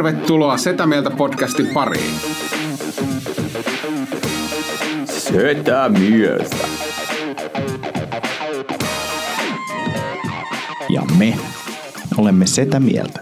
[0.00, 2.14] Tervetuloa Setä Mieltä podcastin pariin.
[5.04, 6.56] Setä Mieltä.
[10.88, 11.36] Ja me
[12.18, 13.20] olemme Setä Mieltä.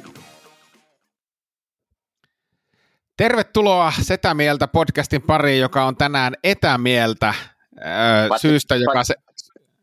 [3.17, 7.35] Tervetuloa Setä Mieltä podcastin pariin, joka on tänään etämieltä
[7.77, 9.15] öö, syystä, joka se...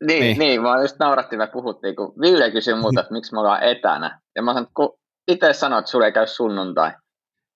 [0.07, 0.39] Niin, niin.
[0.39, 4.19] niin, mä just naurattiin, me puhuttiin, kun Ville kysyi multa, että miksi me ollaan etänä.
[4.35, 6.91] Ja mä sanoin, että itse sanoit, että sulle ei käy sunnuntai.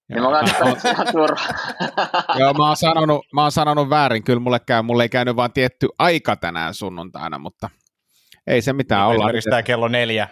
[0.09, 0.45] Niin mä olen
[0.93, 1.47] ihan turha.
[2.39, 5.53] Joo, mä oon, sanonut, mä oon sanonut väärin, kyllä mulle, käy, mulle ei käynyt vaan
[5.53, 7.69] tietty aika tänään sunnuntaina, mutta
[8.47, 9.29] ei se mitään olla.
[9.49, 10.27] Tämä kello neljä.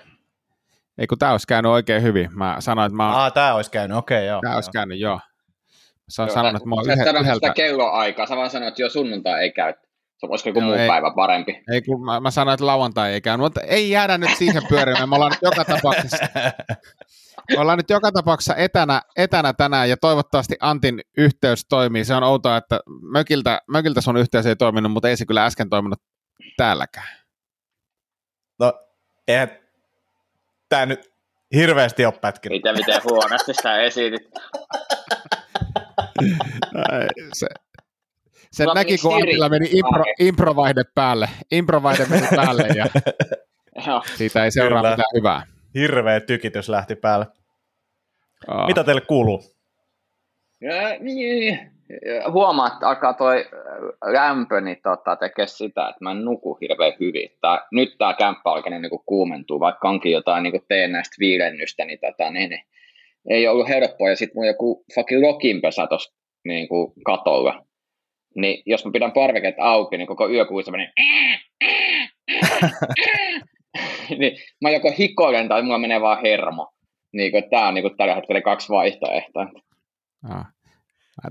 [0.97, 2.29] Ei kun tämä olisi käynyt oikein hyvin.
[2.33, 3.15] Mä sanoin, että mä oon...
[3.15, 4.41] Aa, tämä olisi käynyt, okei, okay, joo.
[4.41, 5.19] Tämä olisi käynyt, joo.
[6.09, 7.23] Sä oon sanonut, että mä oon yhdeltä...
[7.23, 9.73] Sä sitä kelloaikaa, sä vaan sanoit, että jo sunnuntai ei käy.
[10.17, 11.63] Se olisiko joku muu ei, päivä parempi?
[11.71, 15.09] Ei, kun mä, mä sanoin, että lauantai ei käy, mutta ei jäädä nyt siihen pyörimään.
[15.09, 16.25] Me ollaan nyt joka tapauksessa,
[17.57, 22.05] ollaan nyt joka tapauksessa etänä, etänä tänään ja toivottavasti Antin yhteys toimii.
[22.05, 25.69] Se on outoa, että mökiltä, mökiltä sun yhteys ei toiminut, mutta ei se kyllä äsken
[25.69, 26.01] toiminut
[26.57, 27.17] täälläkään.
[28.59, 28.73] No,
[29.27, 29.49] eihän
[30.69, 31.11] tämä nyt
[31.55, 32.57] hirveästi ole pätkinyt.
[32.57, 34.29] Mitä miten huonosti sä esitit.
[37.33, 37.47] se,
[38.51, 41.29] sen näki, kun Antilla meni impro, improvaihde päälle.
[41.51, 42.85] Improvaihde meni päälle ja
[44.17, 44.91] siitä ei seuraa Kyllä.
[44.91, 45.56] mitään hyvää.
[45.75, 47.25] Hirveä tykitys lähti päälle.
[48.47, 48.67] Oh.
[48.67, 49.43] Mitä teille kuuluu?
[50.61, 51.59] Ja, niin.
[52.31, 53.45] Huomaa, että alkaa toi
[54.05, 57.29] lämpö niin tota, tekee sitä, että mä en nuku hirveän hyvin.
[57.41, 61.99] Tää, nyt tämä kämppä alkaa niin kuumentua, vaikka onkin jotain niin teen näistä viilennystä, niin,
[61.99, 62.61] tota, niin, niin
[63.29, 64.09] ei ollut helppoa.
[64.09, 66.13] Ja sitten mun joku fucking lokinpesä tuossa
[66.43, 66.67] niin
[67.05, 67.67] katolla
[68.37, 70.91] niin jos mä pidän parveket auki, niin koko yö kuuluu semmoinen
[74.19, 76.73] niin mä joko hikoilen tai mulla menee vaan hermo.
[77.13, 79.47] Niin kuin, tää on niin kuin tällä hetkellä kaksi vaihtoehtoa.
[80.29, 80.45] Ah.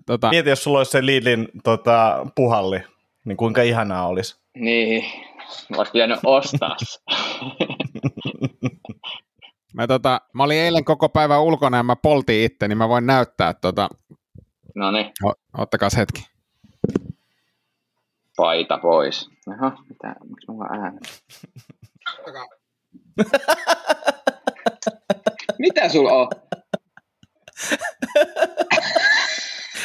[0.06, 0.30] Tota...
[0.30, 2.80] Mieti, jos sulla olisi se Lidlin tota, puhalli,
[3.24, 4.40] niin kuinka ihanaa olisi.
[4.54, 5.04] Niin,
[5.68, 6.76] mä olisi pitänyt ostaa
[9.74, 13.06] mä, tota, mä olin eilen koko päivän ulkona ja mä poltin itse, niin mä voin
[13.06, 13.54] näyttää.
[13.54, 13.88] Tota...
[14.74, 15.12] No niin.
[15.58, 16.26] Ottakaa hetki
[18.36, 19.30] paita pois.
[19.48, 20.98] Aha, mitä, miksi mulla ääni?
[25.58, 26.28] mitä sulla on?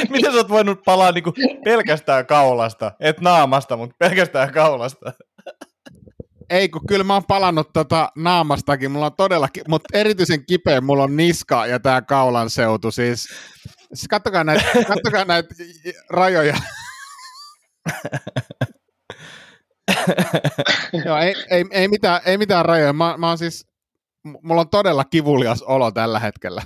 [0.09, 2.91] Miten sä oot voinut palaa niinku pelkästään kaulasta?
[2.99, 5.13] Et naamasta, mutta pelkästään kaulasta.
[6.49, 8.91] Ei, kun kyllä mä oon palannut tota naamastakin.
[8.91, 12.91] Mulla on todellakin, mutta erityisen kipeä mulla on niska ja tää kaulan seutu.
[12.91, 13.27] Siis,
[13.93, 15.55] siis kattokaa näitä, kattokaa näitä
[16.09, 16.57] rajoja.
[21.05, 22.93] Joo, ei, ei, ei, mitään, ei mitään rajoja.
[22.93, 23.67] Mä, mä oon siis,
[24.23, 26.61] mulla on todella kivulias olo tällä hetkellä.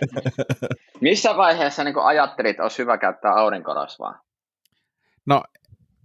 [1.00, 4.20] Missä vaiheessa niin ajattelit, että olisi hyvä käyttää aurinkorasvaa?
[5.26, 5.42] No,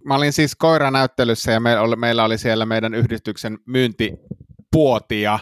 [0.04, 5.38] mä olin siis koiranäyttelyssä ja meillä oli, meillä oli siellä meidän yhdistyksen myyntipuoti ja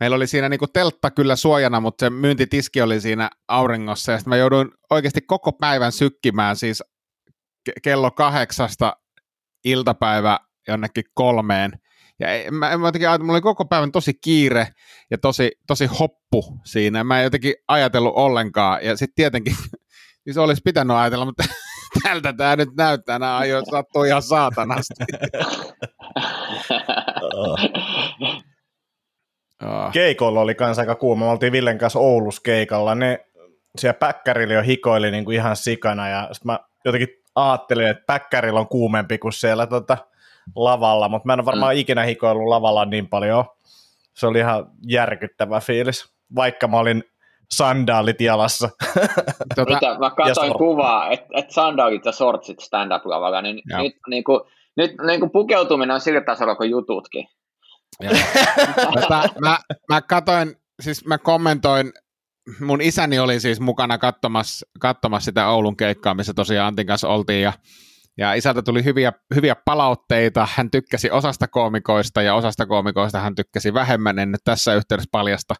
[0.00, 4.30] meillä oli siinä niin teltta kyllä suojana, mutta se myyntitiski oli siinä auringossa ja sitten
[4.30, 6.82] mä jouduin oikeasti koko päivän sykkimään siis
[7.82, 8.96] kello kahdeksasta
[9.64, 10.38] iltapäivä
[10.68, 11.72] jonnekin kolmeen.
[12.20, 14.68] Ja mä, mä jotenkin ajattelin, mulla oli koko päivän tosi kiire
[15.10, 17.04] ja tosi, tosi hoppu siinä.
[17.04, 18.84] Mä en jotenkin ajatellut ollenkaan.
[18.84, 19.54] Ja sitten tietenkin,
[20.24, 21.44] siis olisi pitänyt ajatella, mutta
[22.02, 23.18] tältä tämä nyt näyttää.
[23.18, 25.04] Nämä ajoit sattuu ihan saatanasti.
[29.92, 31.24] Keikolla oli kanssa aika kuuma.
[31.24, 32.94] Me oltiin Villen kanssa Oulus keikalla.
[32.94, 33.24] Ne
[33.78, 36.08] siellä päkkärillä jo hikoili niin kuin ihan sikana.
[36.08, 39.98] Ja sitten mä jotenkin ajattelin, että päkkärillä on kuumempi kuin siellä tota,
[40.56, 41.80] lavalla, mutta mä en ole varmaan mm.
[41.80, 43.44] ikinä hikoillut lavalla niin paljon.
[44.14, 47.04] Se oli ihan järkyttävä fiilis, vaikka mä olin
[47.50, 48.68] sandaalit jalassa.
[49.56, 53.82] tota, Mitä, mä katsoin kuvaa, että et sandaalit ja sortsit stand-up-lavalla, niin Joo.
[53.82, 54.40] nyt, niin kuin,
[54.76, 57.28] nyt niin kuin pukeutuminen on sillä tasolla kuin jututkin.
[58.94, 59.58] tota, mä,
[59.88, 61.92] mä katoin, siis mä kommentoin
[62.60, 67.42] mun isäni oli siis mukana katsomassa, katsomassa sitä Oulun keikkaa, missä tosiaan Antin kanssa oltiin,
[67.42, 67.52] ja,
[68.18, 73.74] Ja isältä tuli hyviä, hyviä palautteita, hän tykkäsi osasta koomikoista ja osasta koomikoista hän tykkäsi
[73.74, 75.54] vähemmän, en nyt tässä yhteydessä paljasta,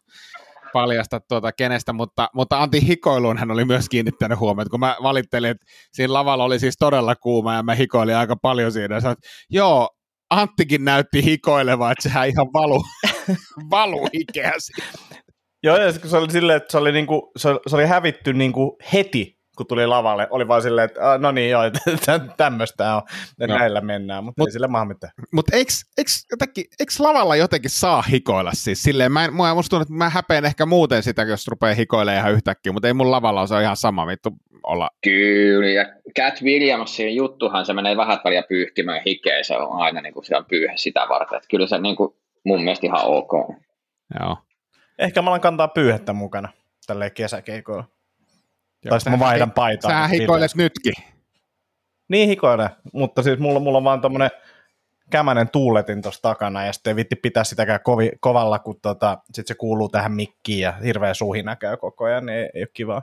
[0.73, 5.49] paljasta tuota kenestä, mutta, mutta Antti hikoiluun hän oli myös kiinnittänyt huomiota, kun mä valittelin,
[5.49, 8.99] että siinä lavalla oli siis todella kuuma ja mä hikoilin aika paljon siinä.
[8.99, 9.17] Sanoin,
[9.49, 9.89] joo,
[10.29, 12.83] Anttikin näytti hikoilevaa, että sehän ihan valu,
[13.71, 14.53] valu hikeä
[15.63, 19.39] Joo, ja se oli silleen, että se oli, niinku, se, se oli hävitty niinku heti,
[19.57, 20.27] kun tuli lavalle.
[20.29, 21.61] Oli vaan silleen, että no niin joo,
[22.37, 23.01] tämmöistä on,
[23.39, 23.57] ja no.
[23.57, 25.13] näillä mennään, mutta mut, ei sille maha mitään.
[25.31, 25.71] Mutta eikö,
[26.99, 28.81] lavalla jotenkin saa hikoilla siis?
[28.81, 32.33] Silleen, mä, en, musta tuntuu, että mä häpeän ehkä muuten sitä, jos rupeaa hikoilemaan ihan
[32.33, 34.29] yhtäkkiä, mutta ei mun lavalla ole ihan sama vittu
[34.63, 34.89] olla.
[35.03, 35.85] Kyllä, ja
[36.19, 40.45] Cat Williamsin juttuhan se menee vähän väliä pyyhkimään hikeä, se on aina niin kuin siellä
[40.49, 42.13] pyyhe sitä varten, että kyllä se niin kuin,
[42.45, 43.31] mun mielestä ihan ok.
[44.19, 44.37] Joo.
[44.99, 46.49] Ehkä mä alan kantaa pyyhettä mukana
[46.87, 47.83] tälleen kesäkeikoilla.
[48.89, 49.91] tai sitten mä vaihdan paitaa.
[49.91, 50.93] Sä hikoilet nytkin.
[52.07, 54.29] Niin hikoilen, mutta siis mulla, mulla on vaan tommonen
[55.09, 59.47] kämänen tuuletin tuossa takana ja sitten ei vitti pitää sitäkään kovi, kovalla, kun tota, sit
[59.47, 63.01] se kuuluu tähän mikkiin ja hirveä suhina käy koko ajan, niin ei, ei ole kivaa.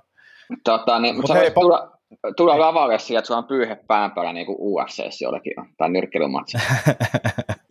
[0.65, 1.99] Tota, niin, mutta hei, tulla,
[2.37, 5.89] tulla lavalle sillä, että sulla on pyyhe pään päällä niin kuin UFC jollekin on, tai
[5.89, 6.59] nyrkkeilymatsi.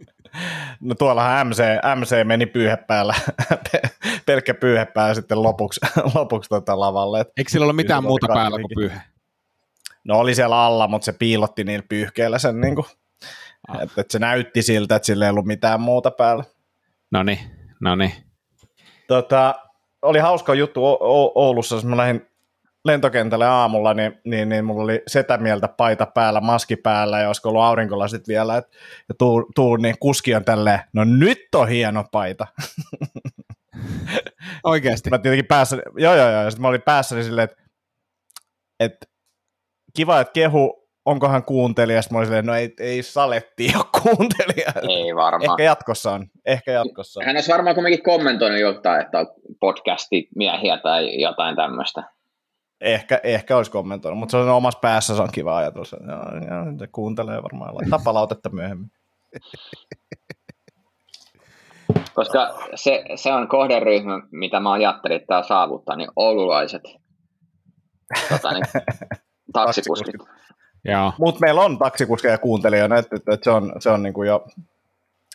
[0.80, 1.64] no tuollahan MC,
[1.96, 3.16] MC meni pyyhe päällä,
[4.26, 5.80] pelkkä pyyhe päällä sitten lopuksi,
[6.16, 7.20] lopuksi tota lavalle.
[7.20, 9.02] Et Eikö sillä ole mitään muuta päällä kuin pyyhe?
[10.04, 12.86] No oli siellä alla, mutta se piilotti niillä pyyhkeillä sen, niin kuin,
[13.68, 13.82] ah.
[13.82, 16.44] että, että se näytti siltä, että sillä ei ollut mitään muuta päällä.
[17.12, 17.40] No niin,
[17.80, 18.12] no niin.
[19.08, 19.56] Tota,
[20.02, 20.82] oli hauska juttu
[21.36, 22.28] Oulussa, jos mä lähdin
[22.86, 27.64] lentokentälle aamulla, niin, niin, niin mulla oli setämieltä paita päällä, maski päällä ja olisiko ollut
[27.64, 28.66] aurinkolasit vielä, et,
[29.10, 32.48] ja tuu, tuu, niin kuski on tälleen, no nyt on hieno paita.
[34.64, 35.10] Oikeasti?
[35.10, 37.64] Mä tietenkin päässä, joo joo joo, ja sitten mä olin päässäni silleen, että
[38.80, 38.96] et,
[39.96, 44.72] kiva, että kehu, onkohan kuuntelija, sitten mä olin silleen, no ei, ei saletti ole kuuntelija.
[44.90, 45.52] Ei varmaan.
[45.52, 47.26] Ehkä jatkossa on, ehkä jatkossa on.
[47.26, 49.28] Hän olisi varmaan kuitenkin kommentoinut jotain, että on
[49.60, 52.15] podcasti miehiä tai jotain tämmöistä.
[52.82, 55.92] Ehkä, ehkä olisi kommentoinut, mutta se on omassa päässä, se on kiva ajatus.
[55.92, 56.16] Ja,
[56.48, 58.92] ja, se kuuntelee varmaan, laittaa palautetta myöhemmin.
[62.14, 66.84] Koska se, se on kohderyhmä, mitä mä ajattelin, että tämä saavuttaa, niin oululaiset
[68.30, 68.66] tota, niin,
[69.54, 70.16] taksikuskit.
[71.20, 74.28] Mutta meillä on taksikuskeja ja kuuntelijoita, että, että, että se on, se on niin kuin
[74.28, 74.46] jo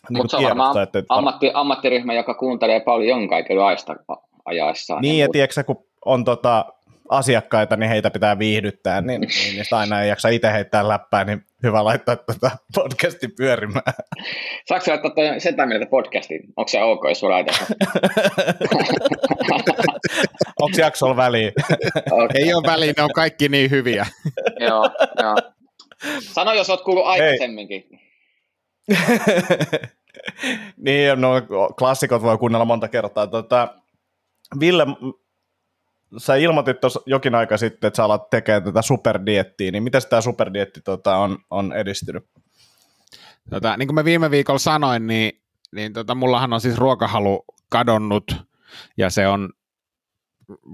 [0.08, 1.14] niin Mutta se on varmaan että, että...
[1.14, 3.96] Ammatti, ammattiryhmä, joka kuuntelee paljon kaikilla aista
[4.44, 5.02] ajaessaan.
[5.02, 6.64] Niin, niin ja tiedätkö, kun on tota,
[7.10, 11.44] asiakkaita, niin heitä pitää viihdyttää, niin, niin niin aina ei jaksa itse heittää läppää, niin
[11.62, 13.94] hyvä laittaa tätä podcasti pyörimään.
[14.68, 16.42] Saatko laittaa toi setä mieltä podcastiin?
[16.56, 17.36] Onko se ok, jos sulla
[20.62, 21.52] Onko jaksolla väliä?
[22.10, 22.28] Okay.
[22.34, 24.06] Ei ole väliä, ne on kaikki niin hyviä.
[24.68, 24.90] joo,
[25.22, 25.36] joo.
[26.20, 27.84] Sano, jos olet kuullut aikaisemminkin.
[30.86, 31.32] niin, no
[31.78, 33.26] klassikot voi kuunnella monta kertaa.
[33.26, 33.68] Tota,
[34.60, 34.86] Ville,
[36.18, 40.22] sä ilmoitit tuossa jokin aika sitten, että sä alat tekemään tätä superdiettiä, niin miten tämä
[40.22, 42.24] superdietti tota, on, on edistynyt?
[43.50, 45.32] Tota, niin kuin mä viime viikolla sanoin, niin,
[45.74, 48.36] niin tota, mullahan on siis ruokahalu kadonnut,
[48.98, 49.50] ja se on,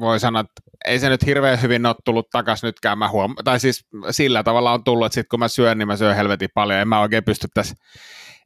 [0.01, 3.61] voi sanoa, että ei se nyt hirveän hyvin ole tullut takaisin nytkään, mä huom- tai
[3.61, 6.81] siis sillä tavalla on tullut, että sit kun mä syön, niin mä syön helvetin paljon,
[6.81, 7.75] en mä oikein pysty tässä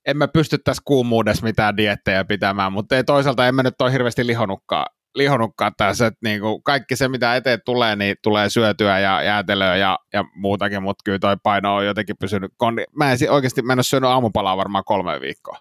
[0.07, 3.93] en mä pysty tässä kuumuudessa mitään diettejä pitämään, mutta ei toisaalta en mä nyt ole
[3.93, 8.99] hirveästi lihonutkaan lihonutkaan tässä, että niin kuin kaikki se, mitä eteen tulee, niin tulee syötyä
[8.99, 12.53] ja jäätelöä ja, ja muutakin, mutta kyllä toi paino on jotenkin pysynyt.
[12.57, 12.85] Kondi.
[12.97, 15.59] Mä en oikeasti, mä en ole syönyt aamupalaa varmaan kolme viikkoa.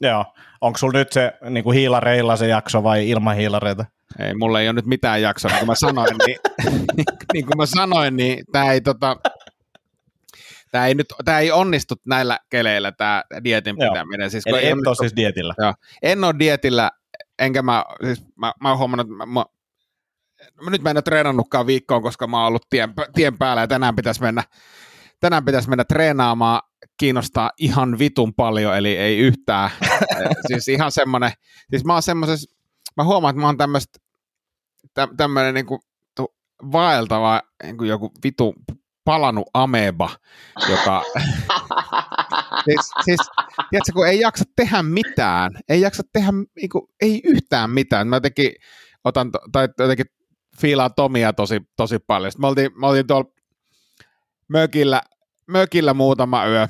[0.00, 0.24] Joo.
[0.60, 3.84] Onko sulla nyt se niin kuin hiilareilla se jakso vai ilman hiilareita?
[4.18, 5.50] Ei, mulla ei ole nyt mitään jaksoa.
[5.50, 6.38] Niin kuin mä sanoin, niin,
[7.32, 9.16] niin kuin mä sanoin, niin tämä ei tota,
[10.70, 14.30] tämä ei, nyt, tämä ei onnistu näillä keleillä, tämä dietin pitäminen.
[14.30, 15.54] Siis, Eli en ole siis dietillä.
[15.58, 15.74] Joo.
[16.02, 16.90] En ole dietillä,
[17.38, 19.44] enkä mä, siis mä, mä oon huomannut, että mä, mä,
[20.70, 23.96] nyt mä en ole treenannutkaan viikkoon, koska mä oon ollut tien, tien päällä ja tänään
[23.96, 24.42] pitäisi mennä,
[25.20, 26.62] tänään pitäisi mennä treenaamaan,
[26.96, 29.70] kiinnostaa ihan vitun paljon, eli ei yhtään.
[30.48, 31.32] siis ihan semmoinen,
[31.70, 32.56] siis mä oon semmoisessa,
[32.96, 33.98] mä huomaan, että mä oon tämmöistä,
[35.16, 35.80] tämmöinen niin kuin
[36.72, 38.54] vaeltava niin kuin joku vitu
[39.06, 40.10] palannut ameba,
[40.70, 41.02] joka...
[42.64, 43.20] siis, siis,
[43.70, 48.08] tiedätkö, kun ei jaksa tehdä mitään, ei jaksa tehdä niin kuin, ei yhtään mitään.
[48.08, 48.52] Mä jotenkin
[49.04, 50.06] otan, tai jotenkin
[50.60, 52.32] fiilaan Tomia tosi, tosi paljon.
[52.32, 53.30] Sitten me oltiin, me oltiin tuolla
[54.48, 55.02] mökillä,
[55.46, 56.68] mökillä muutama yö,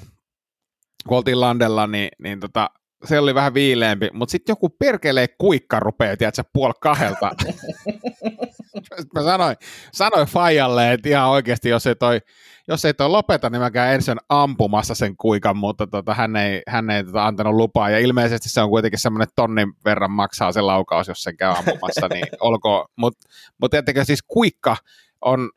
[1.09, 2.71] kun oltiin landella, niin, niin tota,
[3.05, 7.31] se oli vähän viileempi, mutta sitten joku perkelee kuikka rupeaa, tiedätkö, puoli kahdelta
[9.14, 9.56] mä sanoin,
[9.92, 12.21] sanoin Fajalle, että ihan oikeasti, jos ei toi,
[12.68, 16.62] jos ei toi lopeta, niin mä käyn ensin ampumassa sen kuikan, mutta tota, hän ei,
[16.68, 20.61] hän ei tota, antanut lupaa, ja ilmeisesti se on kuitenkin semmoinen tonnin verran maksaa se
[20.61, 23.28] laukaus, jos sen käy ampumassa, niin olkoon, mutta
[23.59, 24.76] mut tietenkin siis kuikka
[25.21, 25.50] on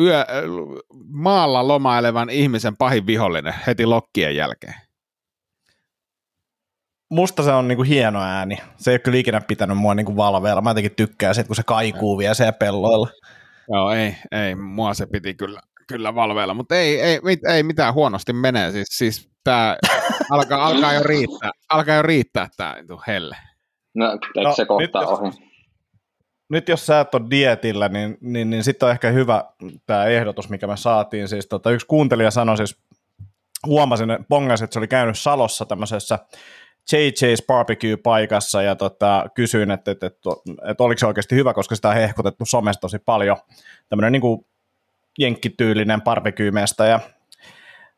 [0.00, 0.26] yö,
[1.08, 4.74] maalla lomailevan ihmisen pahin vihollinen heti lokkien jälkeen
[7.12, 8.58] musta se on niinku hieno ääni.
[8.76, 10.60] Se ei ole kyllä ikinä pitänyt mua niinku valveilla.
[10.60, 13.08] Mä jotenkin tykkään siitä, kun se kaikuu vielä siellä pelloilla.
[13.72, 17.94] Joo, ei, ei, mua se piti kyllä, kyllä valveilla, mutta ei, ei, mit, ei mitään
[17.94, 18.72] huonosti menee.
[18.72, 19.76] Siis, siis tää
[20.30, 22.74] alkaa, alkaa, jo riittää, alkaa jo riittää tää
[23.06, 23.36] helle.
[23.94, 25.30] No, eikö no, se kohta ohi?
[26.50, 29.44] nyt jos sä et ole dietillä, niin, niin, niin sitten on ehkä hyvä
[29.86, 31.28] tämä ehdotus, mikä me saatiin.
[31.28, 32.82] Siis tota, yksi kuuntelija sanoi siis,
[33.66, 36.18] huomasin, pongasin, että se oli käynyt Salossa tämmöisessä
[36.92, 40.30] JJ's barbecue-paikassa ja tota, kysyin, että, että, että,
[40.70, 43.36] että oliko se oikeasti hyvä, koska sitä on hehkutettu somessa tosi paljon.
[43.88, 44.46] Tämmöinen niin
[45.18, 47.00] jenkkityylinen barbecue-mesta ja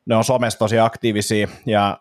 [0.07, 1.99] ne on somessa tosi aktiivisia ja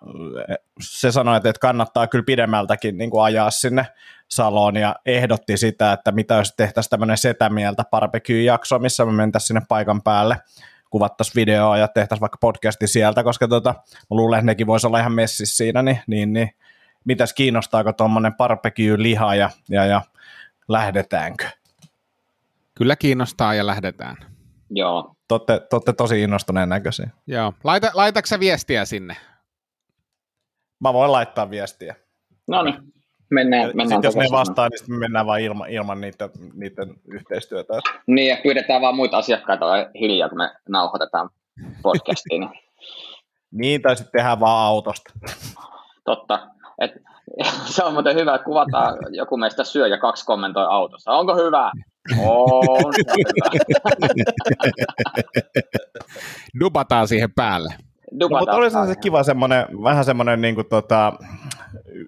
[0.81, 3.85] se sanoi, että kannattaa kyllä pidemmältäkin niin kuin ajaa sinne
[4.27, 9.61] Saloon ja ehdotti sitä, että mitä jos tehtäisiin tämmöinen setämieltä barbecue-jakso, missä me mentäisiin sinne
[9.69, 10.37] paikan päälle
[10.89, 14.99] kuvattaisiin videoa ja tehtäisiin vaikka podcasti sieltä, koska tota, mä luulen, että nekin voisi olla
[14.99, 16.49] ihan messissä siinä, niin, niin, niin
[17.05, 20.01] mitäs kiinnostaako tuommoinen barbecue-liha ja, ja, ja
[20.67, 21.45] lähdetäänkö?
[22.75, 24.17] Kyllä kiinnostaa ja lähdetään.
[24.69, 25.15] Joo.
[25.27, 27.09] Totte, totte tosi innostuneen näköisiä.
[27.27, 27.53] Joo.
[27.63, 29.15] Laita, laitatko viestiä sinne?
[30.79, 31.95] Mä voin laittaa viestiä.
[32.47, 32.93] No niin,
[33.29, 33.67] mennään.
[33.67, 37.73] mennään sitten jos ne vastaa, niin me mennään vaan ilman, ilman niiden, niiden yhteistyötä.
[38.07, 39.65] Niin, ja pyydetään vaan muita asiakkaita
[39.99, 41.29] hiljaa, kun me nauhoitetaan
[41.81, 42.49] podcastiin.
[43.51, 45.13] niin, tai sitten tehdään vaan autosta.
[46.05, 46.47] Totta.
[46.81, 46.91] Et,
[47.75, 51.11] se on muuten hyvä, että kuvataan joku meistä syö ja kaksi kommentoi autossa.
[51.11, 51.71] Onko hyvä?
[52.19, 52.93] On
[56.59, 57.73] Dubataan siihen päälle.
[58.11, 61.13] No, mutta olisi se kiva semmoinen, vähän semmoinen niin kuin tota,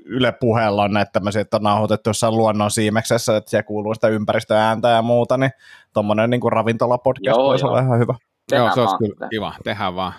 [0.05, 4.07] Yle puheella on näitä tämmöisiä, että on nauhoitettu jossain luonnon siimeksessä, että siellä kuuluu sitä
[4.07, 5.51] ympäristöääntä ja muuta, niin
[5.93, 7.71] tuommoinen niin ravintolapodcast joo, voisi joo.
[7.71, 8.15] olla ihan hyvä.
[8.49, 10.13] Tehdään joo, se olisi kyllä kiva, tehdään vaan.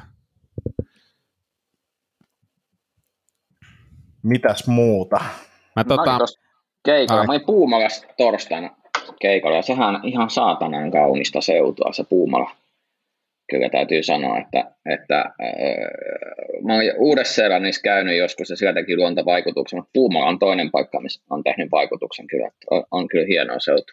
[4.27, 5.17] Mitäs muuta?
[5.77, 6.19] Mä, tota...
[6.85, 8.71] keikolla, mä olin Puumalassa torstaina
[9.21, 12.51] keikolla, ja sehän on ihan saatanan kaunista seutua se Puumala.
[13.51, 15.35] Kyllä täytyy sanoa, että, että äh,
[16.63, 21.43] mä olen Uudessa-Seelannissa käynyt joskus ja sieltäkin luontovaikutuksen, mutta Puumala on toinen paikka, missä on
[21.43, 23.93] tehnyt vaikutuksen kyllä, on, on kyllä hienoa seutu.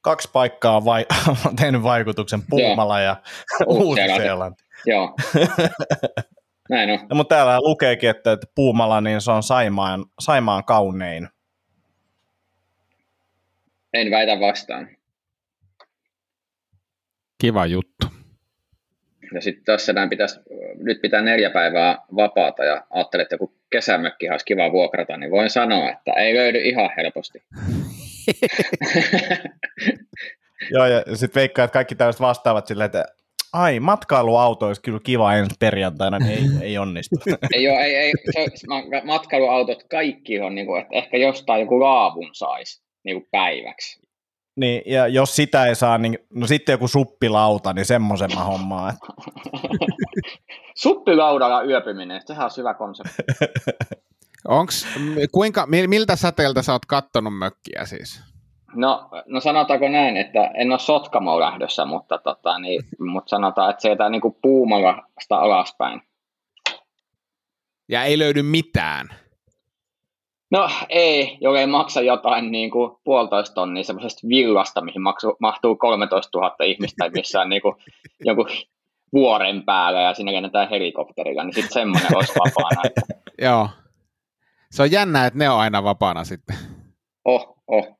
[0.00, 1.06] Kaksi paikkaa on vai,
[1.60, 3.16] tehnyt vaikutuksen, Puumala ja
[3.66, 4.64] Uusi-Seelanti.
[4.86, 5.14] Joo.
[6.70, 6.98] Näin on.
[7.10, 11.28] No, mutta täällä lukeekin, että, että Puumala niin se on Saimaan, Saimaan kaunein.
[13.94, 14.88] En väitä vastaan.
[17.40, 18.06] Kiva juttu.
[19.34, 20.40] Ja sitten tässä näin pitäisi,
[20.76, 25.50] nyt pitää neljä päivää vapaata ja ajattelin, että joku kesämökki olisi kiva vuokrata, niin voin
[25.50, 27.42] sanoa, että ei löydy ihan helposti.
[30.74, 33.04] Joo, ja sitten veikkaa, että kaikki tällaiset vastaavat silleen, että
[33.52, 37.16] ai, matkailuauto olisi kyllä kiva ensi perjantaina, niin ei, ei onnistu.
[37.54, 38.66] ei, ole, ei, ei se,
[39.04, 44.08] matkailuautot kaikki on, niin kuin, että ehkä jostain joku laavun saisi niin kuin päiväksi.
[44.56, 48.94] Niin, ja jos sitä ei saa, niin no sitten joku suppilauta, niin semmoisen mä hommaan.
[48.94, 49.06] Että...
[50.82, 53.22] Suppilaudalla yöpyminen, sehän on hyvä konsepti.
[54.48, 54.86] Onks,
[55.32, 58.20] kuinka, miltä säteeltä sä oot kattonut mökkiä siis?
[58.74, 63.82] No, no sanotaanko näin, että en ole Sotkamoon lähdössä, mutta, tota, niin, mutta sanotaan, että
[63.82, 66.02] sieltä niin Puumalasta alaspäin.
[67.88, 69.08] Ja ei löydy mitään?
[70.50, 76.38] No ei, ei maksa jotain niin kuin puolitoista tonnia semmoisesta villasta, mihin maksu, mahtuu 13
[76.38, 77.74] 000 ihmistä missään niin kuin,
[78.20, 78.46] joku
[79.12, 82.82] vuoren päällä ja siinä käännetään helikopterilla, niin sitten semmoinen olisi vapaana.
[83.42, 83.68] Joo.
[84.70, 86.56] Se on jännä, että ne on aina vapaana sitten.
[87.24, 87.97] Oh, oh.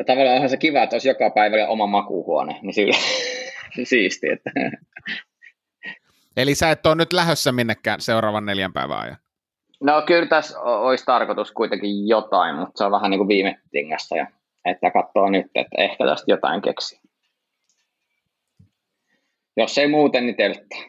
[0.00, 2.96] Ja tavallaan onhan se kiva, että olisi joka päivä oma makuuhuone, niin sillä
[3.84, 4.28] siisti.
[4.28, 4.50] Että...
[6.36, 9.16] Eli sä et ole nyt lähössä minnekään seuraavan neljän päivän ajan?
[9.80, 14.16] No kyllä tässä olisi tarkoitus kuitenkin jotain, mutta se on vähän niin kuin viime tingassa,
[14.16, 14.26] ja
[14.64, 17.00] että katsoo nyt, että ehkä tästä jotain keksi.
[19.56, 20.80] Jos ei muuten, niin telttaa.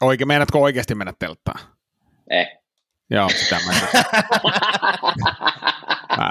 [0.00, 1.60] Oikein, meinaatko oikeasti mennä telttaan?
[2.30, 2.60] Eh.
[3.10, 3.72] Joo, sitä mä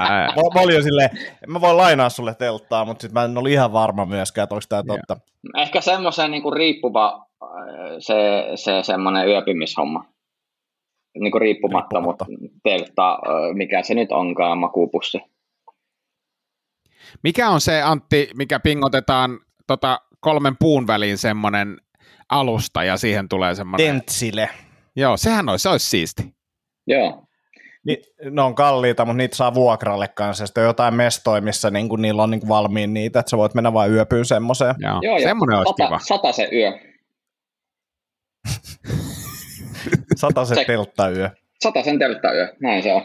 [0.02, 1.10] mä, mä olin jo silleen,
[1.48, 4.66] mä voin lainaa sulle telttaa, mutta sit mä en ole ihan varma myöskään, että onko
[4.70, 5.18] tämä totta.
[5.58, 7.26] Ehkä semmoisen niin riippuva
[8.00, 8.16] se,
[8.56, 10.06] se semmoinen yöpymishomma
[11.20, 12.26] niin kuin riippumattomuutta
[12.64, 13.20] teltta,
[13.54, 15.20] mikä se nyt onkaan, makuupussi.
[17.24, 21.78] Mikä on se, Antti, mikä pingotetaan tota, kolmen puun väliin semmoinen
[22.30, 23.88] alusta ja siihen tulee semmoinen...
[23.88, 24.50] Tentsile.
[24.96, 26.24] Joo, sehän olisi, se olisi siisti.
[26.88, 27.24] Joo.
[27.86, 30.46] Ni, ne on kalliita, mutta niitä saa vuokralle kanssa.
[30.46, 33.74] Sitten on jotain mestoja, missä niinku, niillä on niinku valmiin niitä, että sä voit mennä
[33.74, 34.76] vain yöpyyn semmoiseen.
[34.80, 36.00] Joo, Joo semmoinen olisi sata, kiva.
[36.00, 36.72] Sata se yö.
[40.22, 41.30] sata se, telttayö.
[41.64, 43.02] Sata sen telttayö, näin se on.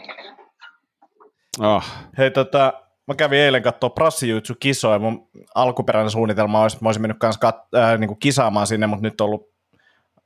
[1.59, 1.83] Oh.
[2.17, 2.73] Hei tota,
[3.07, 4.99] mä kävin eilen katsoa prassijutsu kisoja.
[4.99, 9.03] Mun alkuperäinen suunnitelma olisi, että mä olisin mennyt kanssa kat, äh, niin kisaamaan sinne, mutta
[9.03, 9.54] nyt on ollut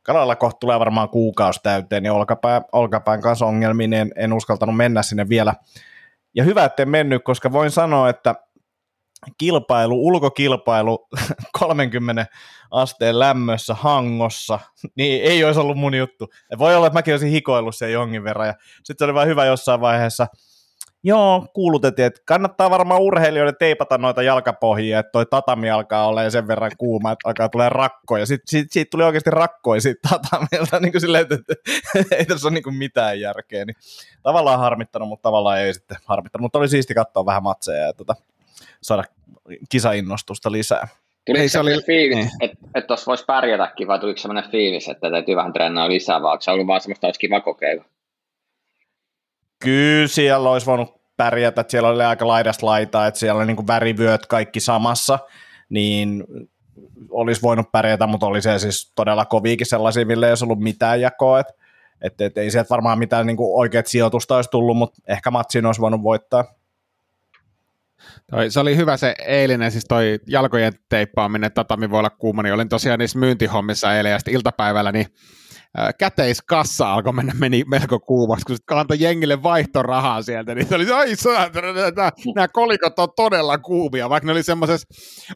[0.03, 4.77] Kalalla kohta tulee varmaan kuukausi täyteen, niin olkapää, olkapään kanssa ongelmia, niin en, en uskaltanut
[4.77, 5.53] mennä sinne vielä.
[6.35, 8.35] Ja hyvä, ettei mennyt, koska voin sanoa, että
[9.37, 11.07] kilpailu, ulkokilpailu
[11.59, 12.25] 30
[12.71, 14.59] asteen lämmössä hangossa,
[14.97, 16.29] niin ei olisi ollut mun juttu.
[16.57, 18.53] Voi olla, että mäkin olisin hikoillut sen jonkin verran.
[18.83, 20.27] Sitten se oli vain hyvä jossain vaiheessa–
[21.03, 26.47] Joo, kuulutettiin, että kannattaa varmaan urheilijoiden teipata noita jalkapohjia, että toi tatami alkaa olla sen
[26.47, 28.25] verran kuuma, että alkaa tulee rakkoja.
[28.25, 31.53] Sitten siitä, siitä tuli oikeasti rakkoja siitä tatamilta, niin kuin silleen, että
[32.17, 33.65] ei tässä ole niin kuin mitään järkeä.
[33.65, 33.75] Niin
[34.23, 36.41] tavallaan harmittanut, mutta tavallaan ei sitten harmittanut.
[36.41, 38.15] Mutta oli siisti katsoa vähän matseja ja tuota,
[38.81, 39.03] saada
[39.69, 40.87] kisainnostusta lisää.
[41.25, 42.29] Tuli se oli fiilis, niin.
[42.41, 46.41] että et tuossa voisi pärjätäkin, vai tuliko sellainen fiilis, että täytyy vähän treenaa lisää, vai
[46.41, 47.85] se ollut vaan semmoista, olisi kiva kokeilla?
[49.59, 53.67] Kyllä siellä olisi voinut pärjätä, että siellä oli aika laidasta laitaa, että siellä oli niin
[53.67, 55.19] värivyöt kaikki samassa,
[55.69, 56.23] niin
[57.09, 61.01] olisi voinut pärjätä, mutta oli se siis todella koviikin sellaisia, millä ei olisi ollut mitään
[61.01, 61.53] jakoa, että
[62.01, 65.81] et, et, ei sieltä varmaan mitään niin oikeat sijoitusta olisi tullut, mutta ehkä matsin olisi
[65.81, 66.45] voinut voittaa.
[68.31, 72.53] Toi, se oli hyvä se eilinen, siis toi jalkojen teippaaminen, tatami voi olla kuuma, niin
[72.53, 75.05] olin tosiaan niissä myyntihommissa eilen ja sitten iltapäivällä, niin
[75.97, 80.91] käteiskassa alkoi mennä meni melko kuumaksi, kun sitten antoi jengille vaihtorahaa sieltä, niin se oli,
[80.91, 81.15] ai
[82.35, 84.88] nämä kolikot on todella kuumia, vaikka ne oli semmoisessa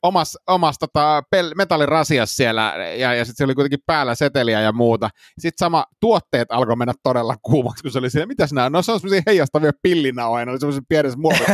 [0.04, 1.24] omassa omas, tota,
[1.56, 5.10] metallirasiassa siellä, ja, ja sitten se oli kuitenkin päällä seteliä ja muuta.
[5.40, 8.72] Sitten sama tuotteet alkoi mennä todella kuumaksi, kun se oli siellä, mitäs nämä on?
[8.72, 11.54] No se on semmoisia heijastavia pillinauhoja, ne oli semmoisessa pienessä muodossa.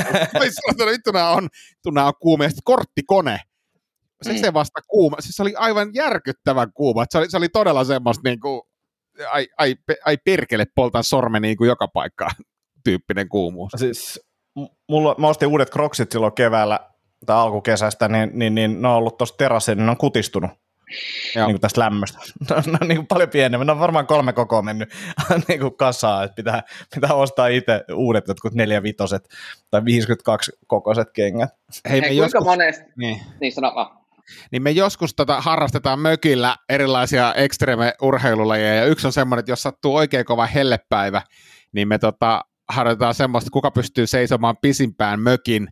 [0.92, 1.48] vittu nämä on,
[1.92, 2.50] nämä on kuumia.
[2.50, 3.40] Sitten korttikone,
[4.22, 4.40] se, mm.
[4.40, 8.30] se vasta kuuma, siis se oli aivan järkyttävän kuuma, se oli, se oli todella semmoista
[8.30, 8.62] niin kuin,
[9.32, 12.32] ai, ai, ai perkele, poltan sormen niin kuin joka paikkaan
[12.84, 13.72] tyyppinen kuumuus.
[13.76, 14.20] Siis
[14.90, 16.80] mulla, mä ostin uudet kroksit silloin keväällä
[17.26, 20.52] tai alkukesästä, niin, niin, niin ne on ollut tuossa terassilla, niin ne on kutistunut.
[21.36, 21.48] Joo.
[21.48, 22.20] Niin kuin tästä lämmöstä.
[22.50, 23.66] Ne on, ne on niin kuin paljon pienemmät.
[23.66, 24.90] Ne on varmaan kolme kokoa mennyt
[25.48, 26.64] niin kuin kasaan, että pitää,
[26.96, 29.30] pitää ostaa itse uudet jotkut neljä vitoset
[29.72, 31.50] tai 52 kokoiset kengät.
[31.90, 32.44] Hei, Hei kuinka joskus...
[32.44, 33.74] monesti, niin, niin sano
[34.52, 39.96] niin me joskus tota harrastetaan mökillä erilaisia ekstreme-urheilulajeja, ja yksi on semmoinen, että jos sattuu
[39.96, 41.22] oikein kova hellepäivä,
[41.72, 45.68] niin me tota, harjoitetaan semmoista, kuka pystyy seisomaan pisimpään mökin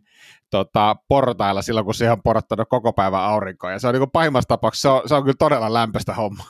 [0.50, 3.72] tota, portailla silloin, kun siihen on porottanut koko päivän aurinkoa.
[3.72, 6.44] Ja se on niin pahimmassa tapauksessa, se on, se on kyllä todella lämpöistä homma.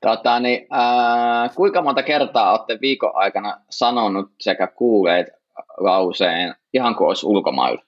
[0.00, 5.26] Tota, niin, ää, kuinka monta kertaa olette viikon aikana sanonut sekä kuulleet
[5.78, 7.82] lauseen, ihan kuin olisi ulkomailla?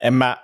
[0.00, 0.36] En mä,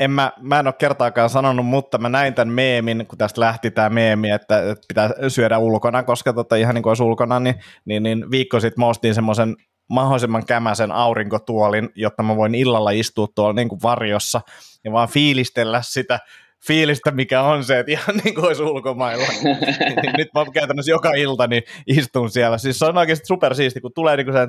[0.00, 3.70] en mä, mä en ole kertaakaan sanonut, mutta mä näin tämän meemin, kun tästä lähti
[3.70, 7.54] tämä meemi, että, että pitää syödä ulkona, koska tota, ihan niin kuin olisi ulkona, niin,
[7.84, 9.56] niin, niin viikko sitten mä ostin semmoisen
[9.90, 14.40] mahdollisimman kämäsen aurinkotuolin, jotta mä voin illalla istua tuolla niin kuin varjossa
[14.84, 16.18] ja vaan fiilistellä sitä
[16.66, 19.26] fiilistä, mikä on se, että ihan niin kuin olisi ulkomailla.
[20.18, 22.58] Nyt mä käytännössä joka ilta niin istun siellä.
[22.58, 24.48] Siis se on oikeasti supersiisti, kun tulee niin kuin se,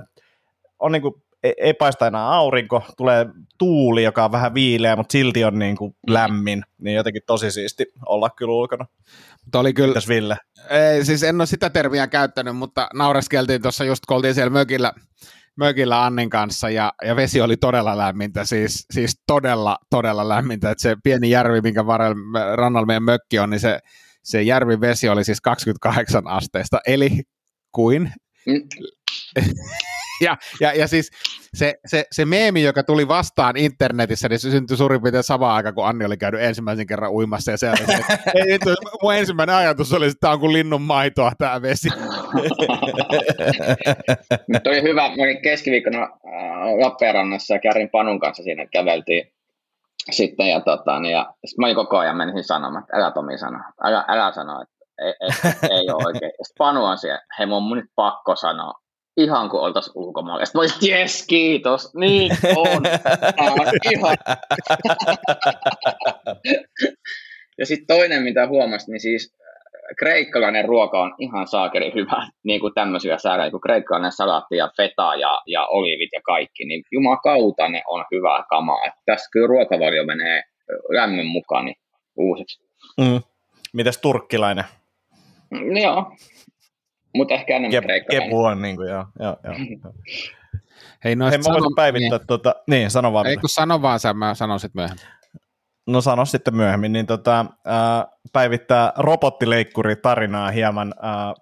[0.79, 3.25] on niin kuin ei paista enää aurinko, tulee
[3.57, 7.85] tuuli, joka on vähän viileä, mutta silti on niin kuin lämmin, niin jotenkin tosi siisti
[8.05, 8.85] olla kyllä ulkona.
[9.45, 10.37] Mutta oli kyllä, Mitäs Ville?
[10.69, 14.93] Ei, siis en ole sitä termiä käyttänyt, mutta naureskeltiin tuossa just, kun oltiin siellä mökillä,
[15.55, 20.81] mökillä Annin kanssa ja, ja vesi oli todella lämmintä, siis, siis todella, todella lämmintä, että
[20.81, 23.79] se pieni järvi, minkä varrella rannalla meidän mökki on, niin se,
[24.23, 27.21] se järvin vesi oli siis 28 asteesta, eli
[27.71, 28.13] kuin
[28.45, 28.61] mm.
[30.25, 31.11] ja, ja, ja siis
[31.53, 35.75] se, se, se meemi, joka tuli vastaan internetissä, niin se syntyi suurin piirtein samaan aikaan,
[35.75, 37.51] kun Anni oli käynyt ensimmäisen kerran uimassa.
[37.51, 37.93] Ja se, se
[38.35, 38.59] ei,
[39.01, 41.89] mun ensimmäinen ajatus oli, että tämä on kuin linnun maitoa tämä vesi.
[44.47, 46.09] Nyt oli hyvä, mä olin keskiviikkona äh,
[46.79, 49.31] Lappeenrannassa ja Kärin Panun kanssa siinä käveltiin
[50.11, 53.37] sitten ja, tota, niin, ja sit mä olin koko ajan menisin sanomaan, että älä Tomi
[53.37, 55.29] sano, älä, älä sano, että ei, ei,
[55.77, 56.31] ei ole oikein.
[56.31, 58.73] Sitten Panu on siellä, hei mun on nyt pakko sanoa,
[59.17, 60.45] ihan kuin oltaisiin ulkomailla.
[60.45, 62.83] Sitten mä jes, kiitos, niin on.
[63.91, 64.17] ihan.
[67.59, 69.35] ja sitten toinen, mitä huomasin, niin siis
[69.99, 75.15] kreikkalainen ruoka on ihan saakeri hyvä, niin kuin tämmöisiä säädöjä, kuin kreikkalainen salaatti ja feta
[75.15, 78.85] ja, ja olivit ja kaikki, niin jumakauta ne on hyvää kamaa.
[78.85, 80.43] Että tässä kyllä ruokavalio menee
[80.89, 81.75] lämmön mukaan niin
[82.17, 82.63] uusiksi.
[82.97, 83.21] Mm.
[83.73, 84.65] Mites turkkilainen?
[85.51, 86.15] Mm, joo,
[87.15, 88.29] mutta ehkä enemmän Kep, kreikkalainen.
[88.29, 89.53] Kepu on, niin kuin, joo, joo, joo.
[89.53, 89.67] Hei,
[91.03, 92.27] Hei, mä voisin päivittää, niin.
[92.27, 93.27] Tota, niin, sano vaan.
[93.27, 95.05] Ei kun sano vaan, sä, mä sanon sitten myöhemmin.
[95.87, 100.93] No sano sitten myöhemmin, niin tota, ää, päivittää robottileikkuri tarinaa hieman.
[101.01, 101.33] Ää,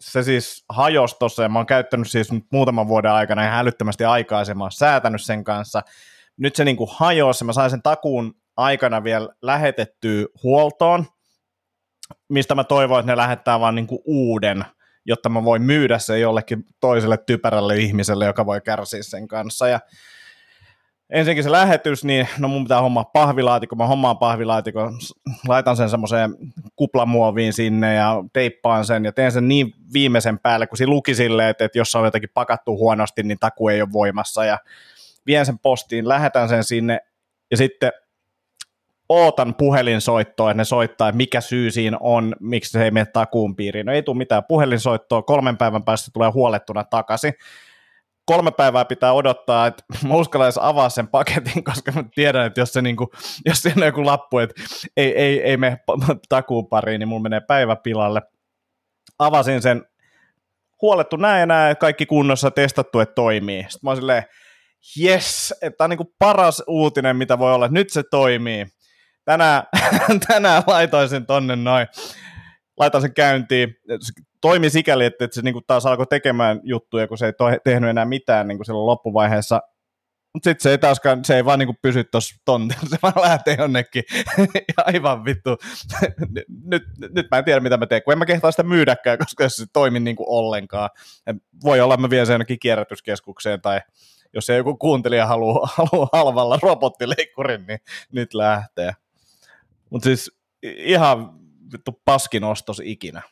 [0.00, 4.04] se siis hajosi tuossa ja mä oon käyttänyt siis nyt muutaman vuoden aikana ihan älyttömästi
[4.04, 5.82] aikaisemmin, säätänyt sen kanssa.
[6.36, 11.06] Nyt se niinku hajosi, mä sain sen takuun aikana vielä lähetettyä huoltoon,
[12.28, 14.64] mistä mä toivon, että ne lähettää vaan niinku uuden,
[15.04, 19.68] jotta mä voin myydä sen jollekin toiselle typerälle ihmiselle, joka voi kärsiä sen kanssa.
[19.68, 19.80] Ja
[21.10, 24.90] ensinnäkin se lähetys, niin no mun pitää hommaa pahvilaatikko, mä hommaan pahvilaatikko,
[25.48, 26.36] laitan sen semmoiseen
[26.76, 31.48] kuplamuoviin sinne ja teippaan sen ja teen sen niin viimeisen päälle, kun se luki silleen,
[31.48, 34.58] että, että jos on jotenkin pakattu huonosti, niin taku ei ole voimassa ja
[35.26, 37.00] vien sen postiin, lähetän sen sinne
[37.50, 37.92] ja sitten
[39.08, 43.56] ootan puhelinsoittoa, että ne soittaa, että mikä syy siinä on, miksi se ei mene takuun
[43.56, 43.86] piiriin.
[43.86, 47.34] No ei tule mitään puhelinsoittoa, kolmen päivän päästä tulee huolettuna takaisin
[48.26, 52.60] kolme päivää pitää odottaa, että mä uskallan edes avaa sen paketin, koska mä tiedän, että
[52.60, 53.10] jos, se niinku,
[53.46, 54.62] jos siinä on joku lappu, että
[54.96, 55.78] ei, ei, ei mene
[56.28, 58.22] takuun pariin, niin mulla menee päivä pilalle.
[59.18, 59.84] Avasin sen,
[60.82, 63.62] huolettu näin ja näin, kaikki kunnossa, testattu, että toimii.
[63.62, 64.24] Sitten mä oon silleen,
[65.00, 68.66] yes, että tämä on niinku paras uutinen, mitä voi olla, nyt se toimii.
[69.24, 69.62] Tänään,
[70.28, 71.86] tänään laitoin sen tonne noin
[72.78, 73.76] laitan sen käyntiin.
[74.00, 77.58] Se toimi sikäli, että, se niin kuin taas alkoi tekemään juttuja, kun se ei to-
[77.64, 79.60] tehnyt enää mitään niin kuin silloin loppuvaiheessa.
[80.34, 83.56] Mutta sitten se ei taaskaan, se ei vaan niinku pysy tuossa tontilla, se vaan lähtee
[83.58, 84.02] jonnekin.
[84.86, 85.56] Aivan vittu.
[86.64, 86.82] nyt,
[87.14, 89.64] nyt mä en tiedä, mitä mä teen, kun en mä kehtaa sitä myydäkään, koska se
[89.72, 90.90] toimi niinku ollenkaan.
[91.26, 93.80] Et voi olla, mä vien sen jonnekin kierrätyskeskukseen, tai
[94.34, 97.78] jos ei joku kuuntelija halua, halua halvalla robottileikkurin, niin
[98.12, 98.92] nyt lähtee.
[99.90, 100.30] Mutta siis
[100.62, 103.22] ihan vittu paskin ostos ikinä.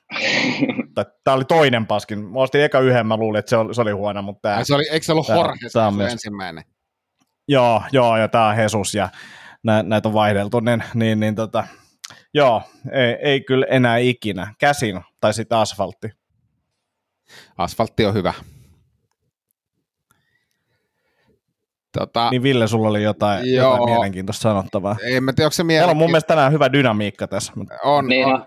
[1.24, 2.18] tämä oli toinen paskin.
[2.18, 4.64] Mä ostin eka yhden, mä luulin, että se oli, se oli huono, mutta tämä...
[4.64, 6.12] Se oli, eikö se ollut Jorge se myös...
[6.12, 6.64] ensimmäinen?
[7.48, 9.08] Joo, joo, ja tämä on Jesus, ja
[9.62, 11.66] nä, näitä on vaihdeltu, niin, niin, niin tota,
[12.34, 12.62] joo,
[12.92, 14.54] ei, ei kyllä enää ikinä.
[14.58, 16.10] Käsin, tai sitten asfaltti.
[17.58, 18.34] Asfaltti on hyvä.
[21.98, 24.96] Tota, niin Ville, sulla oli jotain, joo, jotain mielenkiintoista sanottavaa.
[25.04, 25.90] Ei mä tiedä, onko se mielenkiintoista.
[25.90, 27.52] on mun mielestä tänään hyvä dynamiikka tässä.
[27.84, 28.44] On, niin on.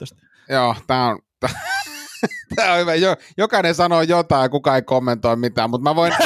[0.49, 1.19] Joo, tämä on,
[2.55, 2.91] Tämä on hyvä.
[3.37, 6.13] jokainen sanoo jotain ja kukaan ei kommentoi mitään, mutta mä voin...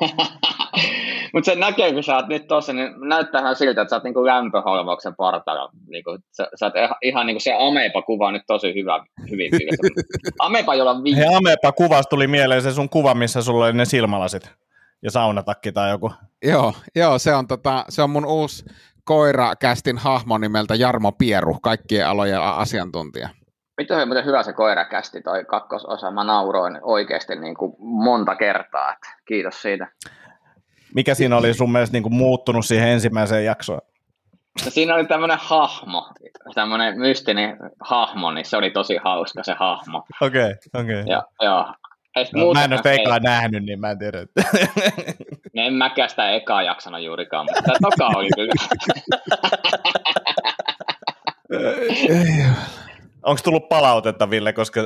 [1.34, 4.26] mutta se näkee, kun sä oot nyt tossa, niin näyttäähän siltä, että sä oot niinku
[4.26, 5.70] lämpöholvauksen partalla.
[5.88, 9.50] Niinku, sä, sä oot ihan niinku se Ameepa-kuva on nyt tosi hyvä, hyvin.
[10.38, 11.20] Ameepa, jolla on viisi.
[11.36, 14.50] Ameepa-kuvasta tuli mieleen se sun kuva, missä sulla oli ne silmälasit
[15.02, 16.12] ja saunatakki tai joku.
[16.44, 18.64] Joo, joo se, on tota, se on mun uusi
[19.04, 23.28] koirakästin hahmo nimeltä Jarmo Pieru, kaikkien alojen asiantuntija.
[23.78, 26.10] Miten miten hyvä se koirakästi toi kakkososa.
[26.10, 28.92] Mä nauroin oikeasti niin kuin monta kertaa.
[28.92, 29.86] Että kiitos siitä.
[30.94, 33.80] Mikä siinä oli sun mielestä niin kuin muuttunut siihen ensimmäiseen jaksoon?
[34.64, 36.12] No siinä oli tämmöinen hahmo,
[36.54, 39.98] tämmöinen mystinen hahmo, niin se oli tosi hauska se hahmo.
[40.20, 41.00] Okei, okay, okei.
[41.00, 41.12] Okay.
[41.12, 41.74] Ja, joo,
[42.34, 43.20] No, mä en ole ekaa ei...
[43.20, 44.18] nähnyt, niin mä en tiedä.
[45.54, 48.52] No en mäkään sitä ekaa jaksana juurikaan, mutta tämä toka oli kyllä.
[53.22, 54.80] Onko tullut palautetta, Ville, koska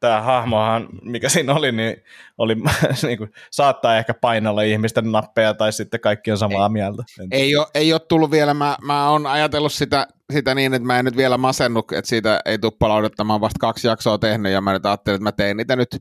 [0.00, 1.96] tämä hahmohan, mikä siinä oli, niin,
[2.38, 2.56] oli
[3.06, 7.02] niin kuin, saattaa ehkä painalla ihmisten nappeja tai sitten kaikki on samaa ei, mieltä.
[7.30, 10.98] Ei ole, ei ole tullut vielä, mä, mä oon ajatellut sitä, sitä niin, että mä
[10.98, 14.52] en nyt vielä masennut, että siitä ei tule palautetta, mä oon vasta kaksi jaksoa tehnyt
[14.52, 15.96] ja mä nyt ajattelin, että mä teen niitä nyt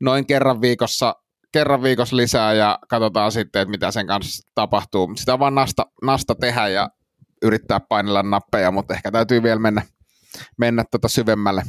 [0.00, 1.14] noin kerran viikossa,
[1.52, 5.12] kerran viikossa lisää ja katsotaan sitten, että mitä sen kanssa tapahtuu.
[5.16, 6.90] Sitä vaan nasta, nasta tehdä ja
[7.42, 9.82] yrittää painella nappeja, mutta ehkä täytyy vielä mennä,
[10.58, 11.62] mennä tota syvemmälle,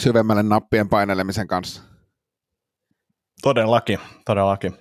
[0.00, 1.82] syvemmälle nappien painelemisen kanssa.
[3.42, 4.74] Todellakin, todellakin.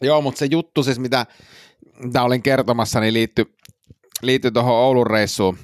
[0.00, 1.26] Joo, mutta se juttu siis, mitä,
[2.02, 3.58] mitä olin kertomassa, niin liittyi
[4.22, 5.58] liittyi tuohon Oulun reissuun.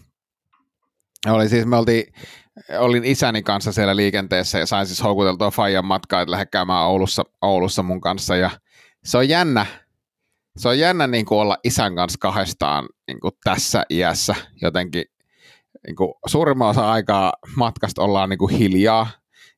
[1.26, 2.14] Oli siis, me oltiin
[2.78, 7.24] olin isäni kanssa siellä liikenteessä ja sain siis houkuteltua Fajan matkaa, että lähde käymään Oulussa,
[7.42, 8.36] Oulussa mun kanssa.
[8.36, 8.50] Ja
[9.04, 9.66] se on jännä,
[10.56, 14.34] se on jännä niin kuin olla isän kanssa kahdestaan niin kuin tässä iässä.
[14.62, 15.04] Jotenkin
[15.86, 19.06] niin kuin suurimman osa aikaa matkasta ollaan niin kuin hiljaa.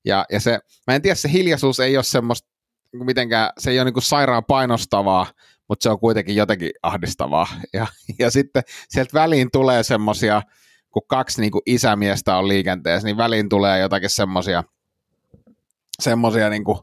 [0.04, 2.48] Ja, ja se, mä en tiedä, se hiljaisuus ei ole semmoista
[2.92, 5.26] niin mitenkään, se ei ole niin kuin sairaan painostavaa,
[5.68, 7.46] mutta se on kuitenkin jotenkin ahdistavaa.
[7.72, 7.86] Ja,
[8.18, 10.42] ja sitten sieltä väliin tulee semmoisia
[10.96, 14.64] kun kaksi niin kuin isämiestä on liikenteessä, niin väliin tulee jotakin semmoisia
[16.02, 16.78] semmosia niin kuin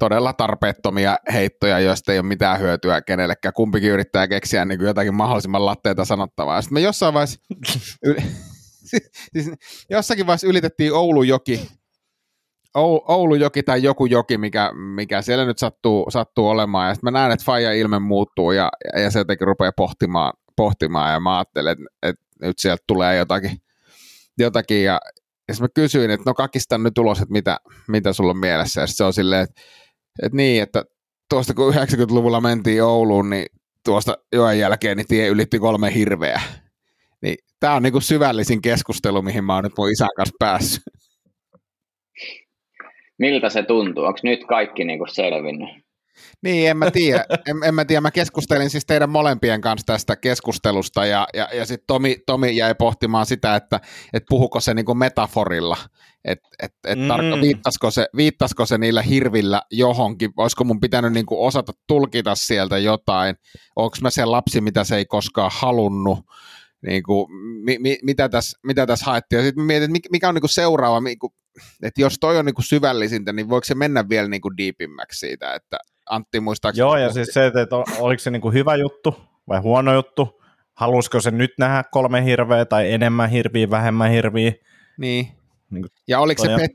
[0.00, 3.52] todella tarpeettomia heittoja, joista ei ole mitään hyötyä kenellekään.
[3.52, 6.62] Kumpikin yrittää keksiä niin kuin jotakin mahdollisimman latteita sanottavaa.
[6.62, 7.40] Sitten me jossain vaiheessa,
[8.04, 8.22] yli,
[9.32, 9.50] siis
[9.90, 11.68] jossakin vaiheessa ylitettiin Oulujoki,
[13.08, 16.88] Oulujoki tai joku joki, mikä, mikä siellä nyt sattuu, sattuu olemaan.
[16.88, 18.70] Ja sitten mä näen, että Faija ilme muuttuu ja,
[19.02, 23.50] ja se jotenkin rupeaa pohtimaan, pohtimaan ja mä ajattelen, että, että nyt sieltä tulee jotakin,
[24.38, 25.00] jotakin ja,
[25.48, 28.80] ja mä kysyin, että no kakista nyt ulos, että mitä, mitä sulla on mielessä.
[28.80, 29.62] Ja se on silleen, että,
[30.22, 30.84] että niin, että
[31.30, 33.46] tuosta kun 90-luvulla mentiin Ouluun, niin
[33.84, 36.40] tuosta joen jälkeen niin tie ylitti kolme hirveä.
[37.22, 40.82] Niin tämä on niinku syvällisin keskustelu, mihin mä oon nyt mun isän kanssa päässyt.
[43.18, 44.04] Miltä se tuntuu?
[44.04, 45.68] Onko nyt kaikki niinku selvinnyt?
[46.42, 47.24] Niin, en mä tiedä.
[47.46, 48.00] En, en mä tiedä.
[48.00, 52.74] Mä keskustelin siis teidän molempien kanssa tästä keskustelusta ja, ja, ja sitten Tomi, Tomi jäi
[52.74, 53.80] pohtimaan sitä, että
[54.12, 55.76] et puhuko se niinku metaforilla,
[56.24, 57.08] että et, et mm.
[57.08, 62.78] tarkka, viittasko, se, viittasko se niillä hirvillä johonkin, olisiko mun pitänyt niinku osata tulkita sieltä
[62.78, 63.36] jotain,
[63.76, 66.18] onko mä se lapsi, mitä se ei koskaan halunnut,
[66.86, 67.32] niin kuin,
[67.64, 69.38] mi, mi, mitä, tässä, mitä tässä haettiin.
[69.38, 71.32] Ja sitten mietin, että mikä on niin kuin seuraava, niin kuin,
[71.82, 75.18] että jos toi on niin kuin syvällisintä, niin voiko se mennä vielä niin kuin diipimmäksi
[75.18, 75.78] siitä, että
[76.10, 76.80] Antti muistaakseni...
[76.80, 79.16] Joo, ja siis se, että oliko se niin kuin hyvä juttu
[79.48, 80.42] vai huono juttu,
[80.74, 84.52] halusiko se nyt nähdä kolme hirveä tai enemmän hirviä, vähemmän hirviä.
[84.98, 85.28] Niin.
[85.70, 86.70] Niin ja oliko se, pet,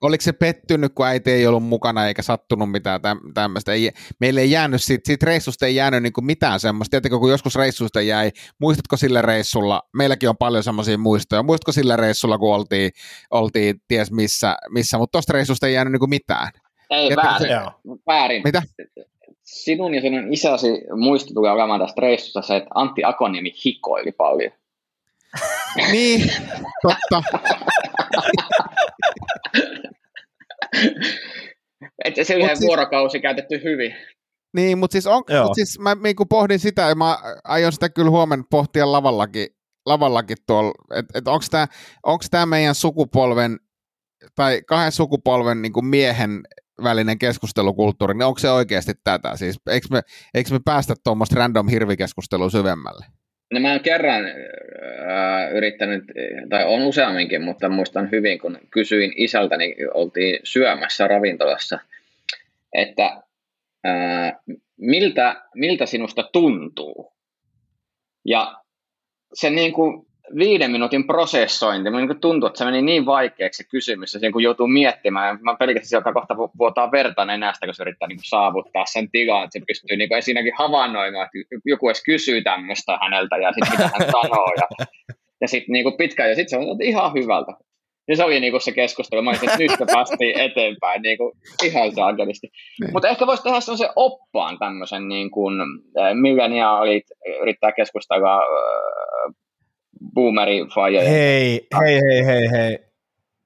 [0.00, 3.00] oliko se pettynyt, kun äiti ei ollut mukana eikä sattunut mitään
[3.34, 3.72] tämmöistä?
[3.72, 6.90] Ei, meille ei jäänyt, siitä, siitä reissusta ei jäänyt niin mitään semmoista.
[6.90, 11.96] Tiedätkö, kun joskus reissusta jäi, muistatko sillä reissulla, meilläkin on paljon semmoisia muistoja, muistatko sillä
[11.96, 12.90] reissulla, kun oltiin,
[13.30, 16.48] oltiin ties missä, missä mutta tuosta reissusta ei jäänyt niin mitään.
[16.90, 17.48] Ei väärin.
[17.48, 17.56] Se,
[18.06, 18.42] väärin.
[18.44, 18.62] Mitä?
[19.42, 24.52] Sinun ja sinun isäsi muisto tulee olemaan tästä reissusta se, että Antti Akoniemi hikoili paljon.
[25.92, 26.32] niin,
[26.82, 27.22] totta.
[32.04, 33.94] että se yhden siis, vuorokausi käytetty hyvin.
[34.56, 38.10] Niin, mutta siis, on, mut siis mä niin pohdin sitä, ja mä aion sitä kyllä
[38.10, 39.46] huomenna pohtia lavallakin,
[39.86, 41.66] lavallakin tuolla, että et onko tämä
[42.02, 43.60] onks tää meidän sukupolven,
[44.34, 46.40] tai kahden sukupolven niin kuin miehen
[46.82, 49.36] välinen keskustelukulttuuri, niin onko se oikeasti tätä?
[49.36, 50.00] Siis eikö me,
[50.34, 53.06] eikö me päästä tuommoista random hirvikeskustelua syvemmälle?
[53.52, 56.04] No mä oon kerran äh, yrittänyt,
[56.48, 61.78] tai on useamminkin, mutta muistan hyvin, kun kysyin isältäni, niin oltiin syömässä ravintolassa,
[62.72, 63.22] että
[63.86, 64.32] äh,
[64.76, 67.12] miltä, miltä sinusta tuntuu?
[68.24, 68.54] Ja
[69.34, 70.06] se niin kuin
[70.38, 74.66] viiden minuutin prosessointi, niin tuntuu, että se meni niin vaikeaksi se kysymys, että kun joutuu
[74.66, 79.44] miettimään, mä pelkästään sieltä kohta vuotaa verta nenästä, kun se yrittää niin saavuttaa sen tilan,
[79.44, 83.90] että se pystyy niin ensinnäkin havainnoimaan, että joku edes kysyy tämmöistä häneltä ja sitten mitä
[83.98, 84.86] hän sanoo ja,
[85.40, 87.52] ja sitten niin pitkään ja sitten se on ihan hyvältä.
[88.08, 89.22] Ja se oli niinku se keskustelu.
[89.22, 91.32] Mä olisin, että nyt me päästiin eteenpäin niinku
[91.64, 92.48] ihan saakelisti.
[92.80, 92.92] Niin.
[92.92, 95.54] Mutta ehkä voisi tehdä se oppaan tämmöisen, niin kuin,
[96.14, 97.04] milleniaalit
[97.42, 98.40] yrittää keskustella
[100.14, 101.00] boomeri faija.
[101.00, 102.78] Hei, hei, hei, hei, hei.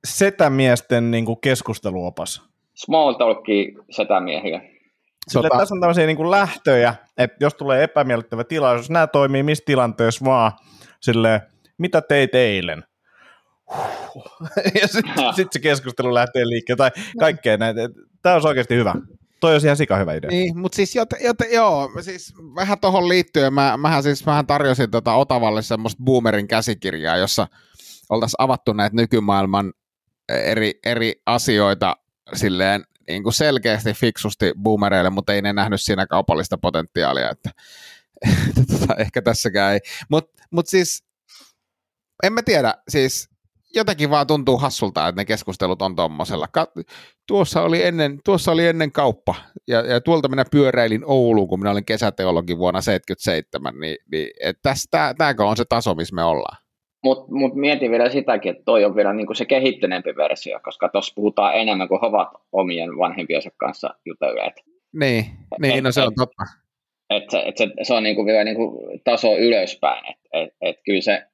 [0.05, 2.43] Setämiesten niin kuin keskusteluopas.
[2.75, 4.71] Small talki setämiehille.
[5.29, 5.59] Sille tota...
[5.59, 10.25] tässä on tämmöisiä niin kuin lähtöjä, että jos tulee epämiellyttävä tilaisuus, nämä toimii missä tilanteessa
[10.25, 10.53] vaan,
[11.01, 11.43] sille
[11.79, 12.85] mitä teit eilen?
[14.81, 17.81] ja sitten sit se keskustelu lähtee liikkeelle, tai kaikkea näitä.
[18.23, 18.95] Tämä on oikeasti hyvä
[19.45, 20.31] toi olisi ihan sika hyvä idea.
[20.31, 24.91] Niin, mutta siis jote, jote, joo, siis vähän tuohon liittyen, mä, mähän siis vähän tarjosin
[24.91, 27.47] tota Otavalle semmoista Boomerin käsikirjaa, jossa
[28.09, 29.73] oltaisiin avattu näitä nykymaailman
[30.29, 31.97] eri, eri asioita
[32.35, 37.51] silleen niin kuin selkeästi fiksusti boomereille, mutta ei ne nähnyt siinä kaupallista potentiaalia, että,
[38.49, 39.81] että tota, ehkä tässäkään ei.
[40.11, 41.05] Mutta mut siis,
[42.23, 43.29] en mä tiedä, siis
[43.75, 46.47] jotenkin vaan tuntuu hassulta, että ne keskustelut on tuommoisella.
[47.29, 49.35] Tuossa oli ennen, tuossa oli ennen kauppa,
[49.69, 54.31] ja, ja tuolta minä pyöräilin Ouluun, kun minä olin kesäteologi vuonna 77, niin, niin
[55.19, 56.65] tämäkö on se taso, missä me ollaan?
[57.05, 61.13] Mutta mut mietin vielä sitäkin, että toi on vielä niinku se kehittyneempi versio, koska tuossa
[61.17, 64.55] puhutaan enemmän kuin he ovat omien vanhempiensa kanssa jutelleet.
[64.93, 65.25] Niin,
[65.61, 66.45] niin et, no se on totta.
[67.11, 71.01] Et se, et se, se on niinku vielä niinku taso ylöspäin, että et, et kyllä
[71.01, 71.27] se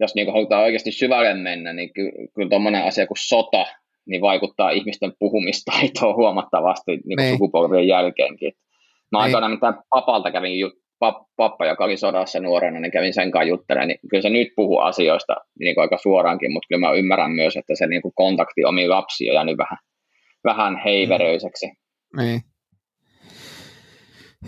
[0.00, 3.66] jos niin halutaan oikeasti syvälle mennä, niin ky- kyllä tuommoinen asia kuin sota
[4.06, 7.32] niin vaikuttaa ihmisten puhumistaitoon huomattavasti niin niin.
[7.34, 8.52] sukupolvien jälkeenkin.
[9.12, 9.24] Mä niin.
[9.24, 13.48] aikana mitään papalta kävin jut- pap- pappa, joka oli sodassa nuorena, niin kävin sen kanssa
[13.48, 17.30] juttelemaan, niin kyllä se nyt puhuu asioista niin kuin aika suoraankin, mutta kyllä mä ymmärrän
[17.30, 19.78] myös, että se niin kuin kontakti omiin lapsiin on jäänyt vähän,
[20.44, 21.66] vähän heiveröiseksi.
[22.16, 22.40] Niin.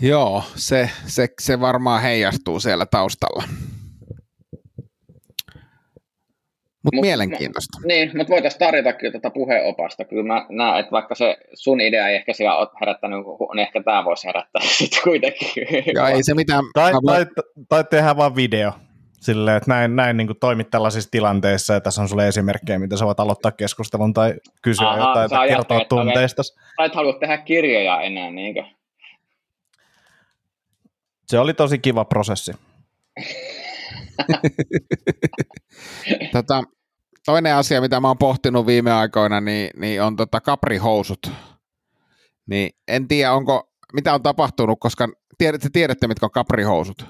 [0.01, 3.43] Joo, se, se, se varmaan heijastuu siellä taustalla.
[6.83, 7.79] Mutta Mut- mielenkiintoista.
[7.85, 10.05] Niin, mutta voitaisiin tarjota kyllä tätä puheopasta.
[10.05, 13.83] Kyllä mä näen, että vaikka se sun idea ei ehkä siellä ole herättänyt, niin ehkä
[13.83, 15.67] tämä voisi herättää sitten kuitenkin.
[15.95, 16.63] Joo, ei se mitään.
[16.73, 17.25] Tai, tai,
[17.69, 18.71] tai tehdään vaan video.
[19.21, 23.05] Silleen, että näin, näin niin toimit tällaisissa tilanteissa, ja tässä on sulle esimerkkejä, mitä sä
[23.05, 26.41] voit aloittaa keskustelun tai kysyä Aha, jotain tai kertoa tunteista.
[26.77, 28.63] Tai et halua tehdä kirjoja enää, niinkö?
[31.27, 32.51] Se oli tosi kiva prosessi.
[36.31, 36.63] Tota,
[37.25, 41.31] toinen asia, mitä mä oon pohtinut viime aikoina, niin, niin on tota kaprihousut.
[42.49, 45.07] Niin en tiedä, onko, mitä on tapahtunut, koska
[45.37, 47.05] tiedätte, tiedätte mitkä on kaprihousut.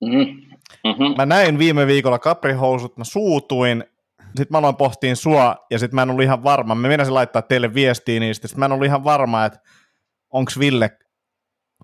[0.00, 0.46] Mm-hmm.
[0.84, 1.14] Mm-hmm.
[1.16, 3.84] Mä näin viime viikolla kaprihousut, mä suutuin,
[4.20, 7.42] sitten mä aloin pohtiin sua, ja sitten mä en ollut ihan varma, mä menisin laittaa
[7.42, 9.60] teille viestiä niistä, sitten mä en ollut ihan varma, että
[10.30, 10.90] onks Ville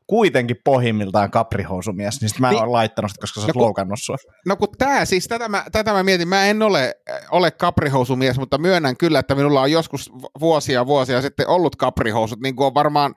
[0.07, 2.63] kuitenkin pohjimmiltaan kaprihousumies, niin mä en Niin.
[2.63, 4.17] ole laittanut sitä, koska sä oot No loukannut sua.
[4.47, 6.95] No kun tää, siis tätä mä, tätä mä mietin, mä en ole,
[7.31, 10.11] ole kaprihousumies, mutta myönnän kyllä, että minulla on joskus
[10.41, 13.15] vuosia vuosia sitten ollut kaprihousut, niin kuin on varmaan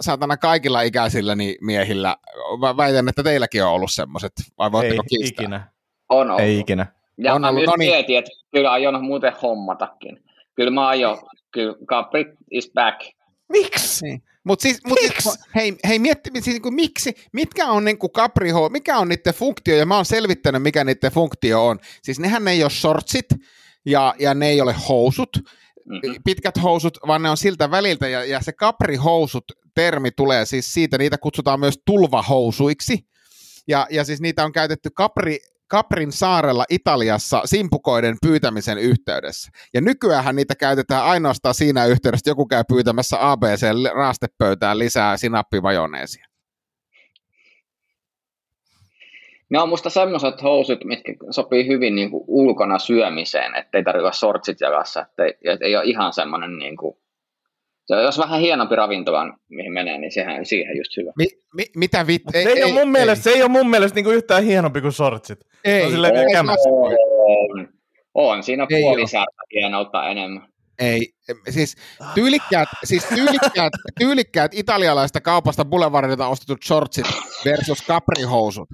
[0.00, 2.16] saatana kaikilla ikäisillä niin miehillä.
[2.60, 5.42] Mä väitän, että teilläkin on ollut semmoiset, vai Ei voitteko kiistää?
[5.44, 5.68] ikinä,
[6.08, 6.40] On ollut.
[6.40, 6.86] ei ikinä.
[7.18, 7.90] Ja On mä ollut, no niin.
[7.90, 10.24] mietin, että kyllä aion muuten hommatakin.
[10.54, 11.18] Kyllä mä aion,
[11.50, 13.00] kyllä Capri is back.
[13.48, 14.22] Miksi?
[14.44, 14.50] Niin.
[14.50, 18.98] Mutta siis, mut siis, hei, hei mietti, siis niinku, miksi, mitkä on niinku kapriho, mikä
[18.98, 21.78] on niiden funktio, ja mä oon selvittänyt, mikä niiden funktio on.
[22.02, 23.26] Siis nehän ei ole shortsit,
[23.86, 25.30] ja, ja ne ei ole housut,
[25.86, 26.22] Mm-hmm.
[26.24, 30.98] pitkät housut, vaan ne on siltä väliltä, ja, ja se kaprihousut termi tulee siis siitä,
[30.98, 33.06] niitä kutsutaan myös tulvahousuiksi,
[33.68, 35.38] ja, ja siis niitä on käytetty kapri,
[35.72, 39.50] Kaprin saarella Italiassa simpukoiden pyytämisen yhteydessä.
[39.74, 46.26] Ja nykyään niitä käytetään ainoastaan siinä yhteydessä, että joku käy pyytämässä ABC-raastepöytään lisää sinappimajoneesia.
[49.50, 54.12] Ne on musta semmoiset housut, mitkä sopii hyvin niin kuin ulkona syömiseen, ettei tarvitse olla
[54.12, 56.96] shortsit jalassa, ettei, et ei ole ihan semmoinen niin kuin,
[57.84, 61.12] se, jos vähän hienompi ravintola, mihin menee, niin sehän on siihen just hyvä.
[61.16, 62.22] Mi, mi, mitä vit...
[62.32, 65.40] Se ei, ole mun mielestä, se ei ole mun mielestä niinku yhtään hienompi kuin shortsit.
[65.64, 66.68] Ei, se on ei, kämässä.
[66.68, 67.68] On,
[68.14, 69.06] on siinä Ei puoli oo.
[69.06, 70.48] särtä hienoutta enemmän.
[70.78, 71.12] ei.
[71.50, 71.76] Siis
[72.14, 77.06] tyylikkäät, siis tyylikkäät, tyylikkäät italialaista kaupasta Boulevardilta ostetut shortsit
[77.44, 78.68] versus kaprihousut.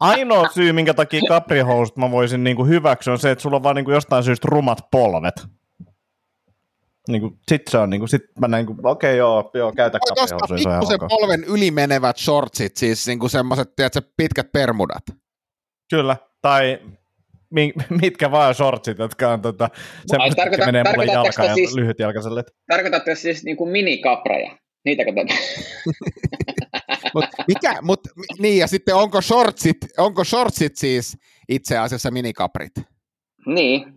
[0.00, 3.76] Ainoa syy, minkä takia kaprihousut mä voisin niinku hyväksyä, on se, että sulla on vaan
[3.76, 5.34] niinku jostain syystä rumat polvet.
[7.08, 10.38] Niinku, sit se on, niinku, sit mä näin, okei okay, joo, joo, käytä Voit ostaa
[10.38, 11.08] kaprihousuja, se on ihan ok.
[11.08, 15.02] polven ylimenevät shortsit, siis niinku semmoiset, tiedätkö, pitkät permudat.
[15.90, 16.78] Kyllä, tai
[17.50, 19.70] mi- mitkä vaan shortsit, jotka on tota,
[20.06, 21.82] semmoiset, tarkoita- jotka menee mulle jalkaan ja siis- Niin.
[21.82, 22.44] lyhytjalkaiselle.
[22.68, 24.58] Tarkoitatte siis niin kuin minikapreja?
[24.84, 25.24] Niitäkö te...
[27.14, 28.00] Mut mikä, mut,
[28.38, 31.16] niin ja sitten onko shortsit, onko shortsit siis
[31.48, 32.72] itse asiassa minikaprit?
[33.46, 33.94] niin,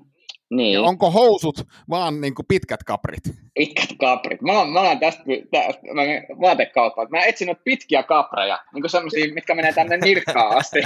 [0.52, 0.74] niin.
[0.74, 3.24] Ja onko housut vaan niinku pitkät kaprit?
[3.56, 4.42] pitkät kaprit.
[4.42, 6.02] Mä mä oon tästä, tästä mä
[6.42, 7.08] vaatekauppaan.
[7.12, 10.80] Mä etsin noita pitkiä kapreja, niin kuin semmosia, mitkä menee tänne nirkkaan asti.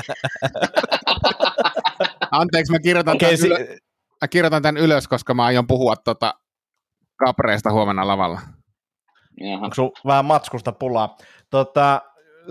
[2.31, 3.57] Anteeksi, mä kirjoitan, okay, si- ylö,
[4.21, 6.33] mä kirjoitan tämän ylös, koska mä aion puhua tota
[7.25, 8.41] kapreista huomenna lavalla.
[9.39, 9.65] Jaha.
[9.65, 11.17] onko vähän matskusta pulaa?
[11.49, 12.01] Tota,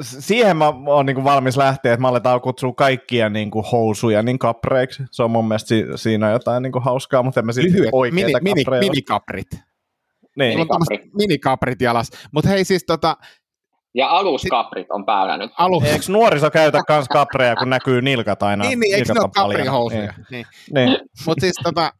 [0.00, 5.02] siihen mä oon niinku valmis lähteä, että mä aletaan kutsua kaikkia niinku housuja niin kapreiksi.
[5.10, 7.84] Se on mun mielestä si- siinä on jotain niinku hauskaa, mutta en mä sitten Lyhyet
[7.84, 8.80] mini, oikeita mini, kapreja.
[8.80, 9.46] minikaprit.
[10.38, 10.68] niin.
[10.68, 12.10] Tommoset minikaprit jalas.
[12.32, 13.16] Mutta hei siis tota,
[13.94, 15.50] Ja aluskaprit on päällä nyt.
[15.58, 15.82] alu...
[15.86, 18.64] Eikö nuoriso käytä kans kapreja, kun näkyy nilkat aina?
[18.64, 20.00] niin, niin, eikö ne ole kaprihousuja?
[20.30, 20.46] Niin.
[20.74, 20.88] Niin.
[20.88, 20.98] niin.
[21.26, 21.92] Mutta siis tota,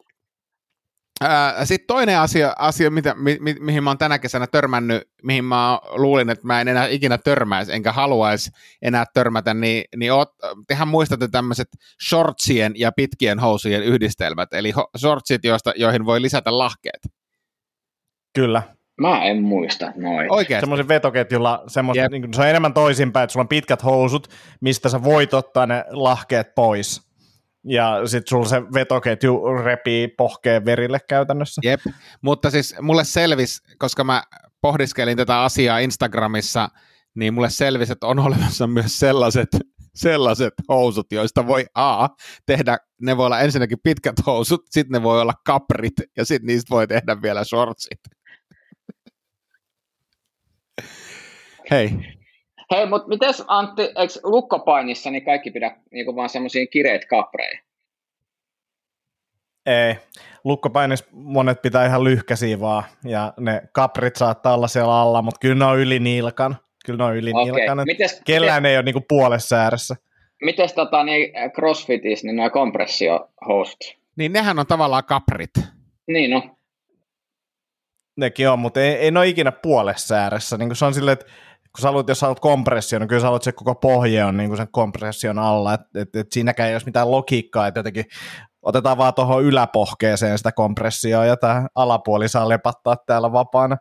[1.65, 5.79] sitten toinen asia, asia mitä, mi, mi, mihin mä oon tänä kesänä törmännyt, mihin mä
[5.91, 8.51] luulin, että mä en enää ikinä törmäisi, enkä haluaisi
[8.83, 10.29] enää törmätä, niin, niin oot,
[10.69, 11.69] tehän muistatte tämmöiset
[12.09, 17.01] shortsien ja pitkien housujen yhdistelmät, eli ho, shortsit, joista, joihin voi lisätä lahkeet.
[18.35, 18.63] Kyllä.
[19.01, 20.33] Mä en muista noin.
[20.33, 20.63] Oikeasti.
[20.63, 22.11] Semmoisen vetoketjulla, semmoista, Jep.
[22.13, 24.29] niin kuin, se on enemmän toisinpäin, että sulla on pitkät housut,
[24.61, 27.14] mistä sä voit ottaa ne lahkeet pois.
[27.65, 31.61] Ja sitten sulla se vetoketju repii pohkeen verille käytännössä.
[31.65, 31.81] Jep,
[32.23, 34.23] mutta siis mulle selvisi, koska mä
[34.61, 36.69] pohdiskelin tätä asiaa Instagramissa,
[37.15, 39.49] niin mulle selvisi, että on olemassa myös sellaiset,
[39.95, 42.09] sellaiset housut, joista voi A,
[42.47, 46.75] tehdä, ne voi olla ensinnäkin pitkät housut, sitten ne voi olla kaprit, ja sitten niistä
[46.75, 48.01] voi tehdä vielä shortsit.
[51.71, 51.91] Hei,
[52.71, 57.59] Hei, mutta mites Antti, eikö lukkopainissa niin kaikki pidä niin vaan semmoisia kireet kapreja?
[59.67, 59.97] Ei.
[60.45, 65.55] Lukkopainis monet pitää ihan lyhkäisiä vaan, ja ne kaprit saattaa olla siellä alla, mutta kyllä
[65.55, 66.57] ne on yli nilkan.
[66.87, 67.79] Kyllä ne on yli Okei, nilkan.
[67.87, 69.97] mites, Kellään ei ole niinku puolessa ääressä.
[70.43, 73.81] mites tota, niin crossfitissä, niin nämä kompressiohousut,
[74.17, 75.51] Niin nehän on tavallaan kaprit.
[76.07, 76.43] Niin no.
[78.17, 80.57] Nekin on, mutta ei, ei ne ole ikinä puolessa ääressä.
[80.57, 81.27] Niin se on silleen, että
[81.75, 84.25] kun sä haluat, jos sä haluat kompression, niin kyllä sä haluat, että se koko pohje
[84.25, 87.79] on niin kuin sen kompression alla, että et, et siinäkään ei ole mitään logiikkaa, että
[87.79, 88.05] jotenkin
[88.63, 93.77] otetaan vaan tuohon yläpohkeeseen sitä kompressioa ja tämä alapuoli saa lepattaa täällä vapaana.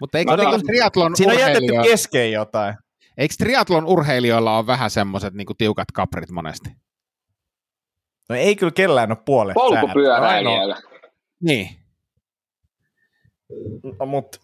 [0.00, 2.74] Mutta eikö no, niin, triatlon Siinä on jätetty kesken jotain.
[3.18, 6.70] Eikö triatlon urheilijoilla ole vähän semmoiset niin tiukat kaprit monesti?
[8.28, 9.54] No ei kyllä kellään ole puolet.
[9.54, 10.76] Polkupyöräilijöillä.
[11.40, 11.68] Niin.
[13.98, 14.38] No, mutta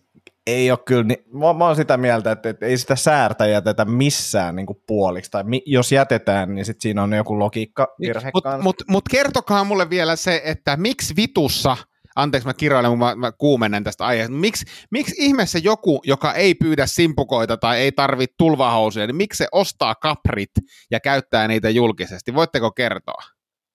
[0.47, 3.84] ei ole kyllä, niin, mä, mä oon sitä mieltä, että, että ei sitä säärtä jätetä
[3.84, 8.30] missään niin kuin puoliksi, tai mi, jos jätetään, niin sit siinä on joku logiikka virhe
[8.34, 11.76] Mutta mut, mut kertokaa mulle vielä se, että miksi vitussa,
[12.16, 16.86] anteeksi mä kirjoilen, mä, mä kuumenen tästä aiheesta, miksi, miksi ihmeessä joku, joka ei pyydä
[16.86, 20.51] simpukoita tai ei tarvitse tulvahousuja, niin miksi se ostaa kaprit
[20.90, 22.34] ja käyttää niitä julkisesti?
[22.34, 23.22] Voitteko kertoa?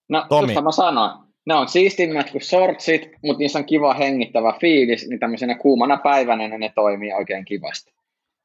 [0.09, 0.53] No, Tomi.
[0.61, 5.55] mä sanoin, ne on siistimmät kuin shortsit, mutta niissä on kiva hengittävä fiilis, niin tämmöisenä
[5.55, 7.93] kuumana päivänä ne toimii oikein kivasti.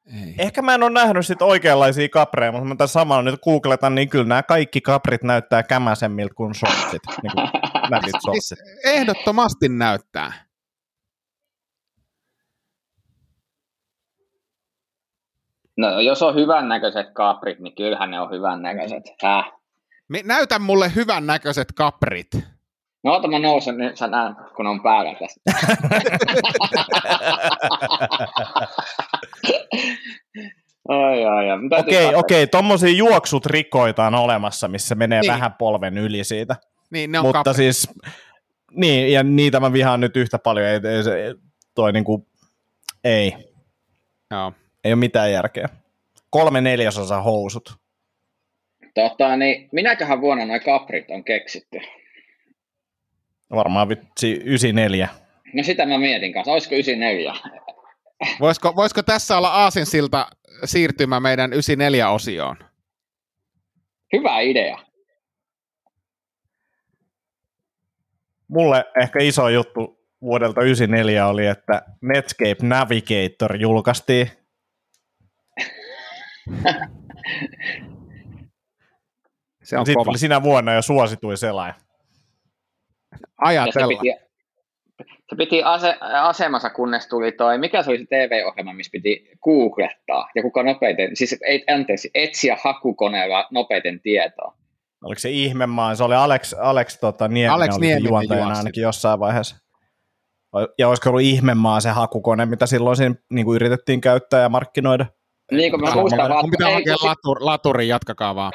[0.07, 0.34] Ei.
[0.38, 4.09] Ehkä mä en ole nähnyt sit oikeanlaisia kapreja, mutta mä tässä samalla nyt googletan, niin
[4.09, 7.03] kyllä nämä kaikki kaprit näyttää kämäsemmiltä kuin shortsit.
[7.22, 7.32] niin
[8.03, 8.59] kuin shortsit.
[8.84, 10.32] Ehdottomasti näyttää.
[15.76, 19.03] No jos on hyvän näköiset kaprit, niin kyllähän ne on hyvän näköiset.
[19.22, 19.53] Häh?
[20.24, 22.55] Näytä mulle hyvän näköiset kaprit.
[23.07, 25.40] No ota mä nousen, niin sä näen, kun on päällä tässä.
[30.88, 31.59] ai, ai, ai.
[31.78, 35.32] Okei, okei, okay, tommosia juoksut rikoita on olemassa, missä menee niin.
[35.32, 36.57] vähän polven yli siitä.
[36.90, 37.54] Niin, ne on Mutta kapri.
[37.54, 37.88] siis,
[38.70, 41.34] niin, ja niitä mä vihaan nyt yhtä paljon, ei, ei,
[41.74, 42.26] toi niinku,
[43.04, 43.34] ei.
[44.30, 44.52] Joo.
[44.84, 45.68] Ei ole mitään järkeä.
[46.30, 47.74] Kolme neljäsosa housut.
[48.94, 51.80] Tota, niin minäköhän vuonna noin kaprit on keksitty?
[53.51, 55.09] Varmaan vitsi 94.
[55.55, 56.53] No sitä mä mietin kanssa.
[56.53, 57.34] Olisiko 94?
[58.40, 60.28] Voisiko, voisiko tässä olla aasinsilta
[60.64, 62.57] siirtymä meidän 94-osioon?
[64.12, 64.78] Hyvä idea.
[68.49, 74.30] Mulle ehkä iso juttu vuodelta 94 oli, että Netscape Navigator julkaistiin.
[79.62, 80.16] Se on Sitten kova.
[80.16, 81.74] sinä vuonna jo suosituin selain
[83.39, 83.89] ajatella.
[83.89, 84.27] Se piti,
[85.31, 90.29] se piti ase, asemassa, kunnes tuli toi, mikä se oli se TV-ohjelma, missä piti googlettaa,
[90.35, 94.55] ja kuka nopeiten, siis ei, anteeksi, etsiä hakukoneella nopeiten tietoa.
[95.05, 98.59] Oliko se ihmemaa, se oli Alex, Alex tota, Nieminen, Alex oli Nieminen juontajana juosti.
[98.59, 99.57] ainakin jossain vaiheessa.
[100.79, 105.07] Ja olisiko ollut ihmemaa se hakukone, mitä silloin siinä, niin kuin yritettiin käyttää ja markkinoida?
[105.53, 106.51] Niin kuin mä muistan vaan...
[106.51, 108.53] Pitää hakea latur, laturi, jatkakaa vaan.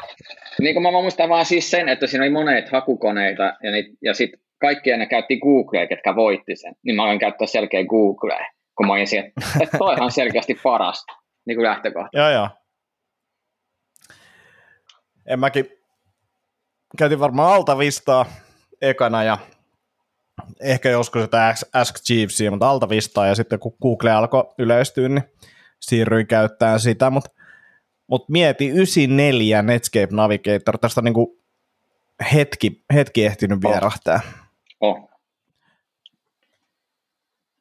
[0.59, 4.13] Niin kuin mä muistan vaan siis sen, että siinä oli monet hakukoneita ja, niit, ja
[4.13, 6.75] sitten kaikki ne käytti Googlea, ketkä voitti sen.
[6.83, 8.45] Niin mä aloin käyttää selkeä Googlea,
[8.77, 9.07] kun mä olin
[9.61, 11.05] että toihan on selkeästi paras
[11.45, 12.17] niin kuin lähtökohta.
[12.17, 12.49] joo, joo.
[15.25, 15.69] En mäkin
[16.97, 18.25] käytin varmaan Altavistaa
[18.81, 19.37] ekana ja
[20.61, 25.23] ehkä joskus sitä Ask Jeevesia, mutta Altavistaa ja sitten kun Google alkoi yleistyä, niin
[25.79, 27.31] siirryin käyttämään sitä, mutta
[28.07, 31.39] mut mieti 94 Netscape Navigator, tästä on niinku
[32.33, 34.15] hetki, hetki ehtinyt vierahtaa.
[34.15, 34.40] Oh.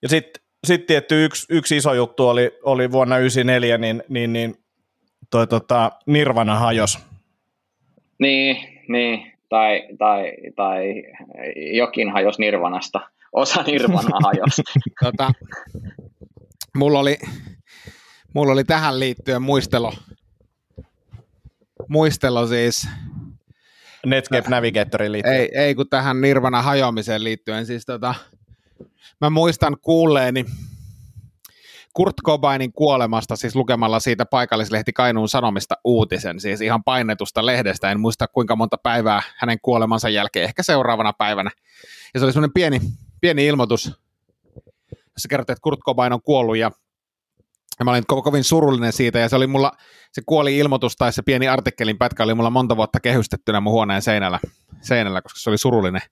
[0.02, 4.54] Ja sitten sit tietty yksi, yksi iso juttu oli, oli vuonna 94, niin, niin, niin
[5.30, 6.98] toi tota, Nirvana hajos.
[8.18, 8.56] Niin,
[8.88, 9.32] niin.
[9.48, 11.02] Tai, tai, tai
[11.76, 13.00] jokin hajos Nirvanasta.
[13.32, 14.60] Osa Nirvana hajos.
[15.04, 15.32] tota,
[16.76, 17.18] mulla oli,
[18.34, 19.92] mulla oli tähän liittyen muistelo,
[21.88, 22.88] muistelo siis.
[24.06, 25.36] Netscape Navigatorin liittyen.
[25.36, 27.66] Ei, ei kun tähän Nirvana hajoamiseen liittyen.
[27.66, 28.14] Siis tota,
[29.20, 30.44] mä muistan kuulleeni
[31.94, 38.00] Kurt Cobainin kuolemasta, siis lukemalla siitä paikallislehti Kainuun Sanomista uutisen, siis ihan painetusta lehdestä, en
[38.00, 41.50] muista kuinka monta päivää hänen kuolemansa jälkeen, ehkä seuraavana päivänä.
[42.14, 42.80] Ja se oli semmoinen pieni,
[43.20, 43.86] pieni ilmoitus,
[44.94, 46.70] jossa kerrottiin, että Kurt Cobain on kuollut ja
[47.80, 49.72] ja mä olin ko- kovin surullinen siitä, ja se oli mulla,
[50.12, 54.02] se kuoli ilmoitus tai se pieni artikkelin pätkä oli mulla monta vuotta kehystettynä mun huoneen
[54.02, 54.38] seinällä,
[54.80, 56.02] seinällä koska se oli surullinen,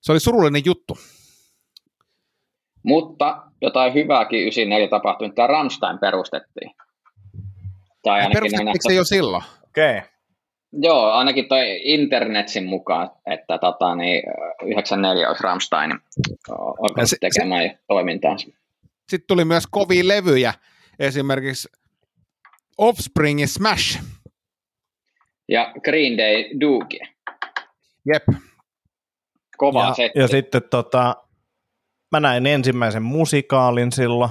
[0.00, 0.98] se oli surullinen juttu.
[2.82, 6.70] Mutta jotain hyvääkin 94 tapahtui, tämä Rammstein perustettiin.
[8.02, 9.44] Tai ainakin perustettiinko se jo silloin?
[9.68, 9.98] Okei.
[9.98, 10.08] Okay.
[10.72, 14.22] Joo, ainakin toi internetsin mukaan, että tota, niin,
[14.62, 15.92] 94 olisi Rammstein
[16.80, 18.46] alkanut tekemään se, toimintaansa.
[19.08, 20.54] Sitten tuli myös kovia levyjä,
[20.98, 21.68] esimerkiksi
[22.78, 24.02] Offspringin Smash.
[25.48, 27.08] Ja Green Day Doogie.
[28.06, 28.22] Jep.
[29.56, 30.18] Kova ja, setti.
[30.18, 31.16] ja sitten tota,
[32.12, 34.30] mä näin ensimmäisen musikaalin silloin.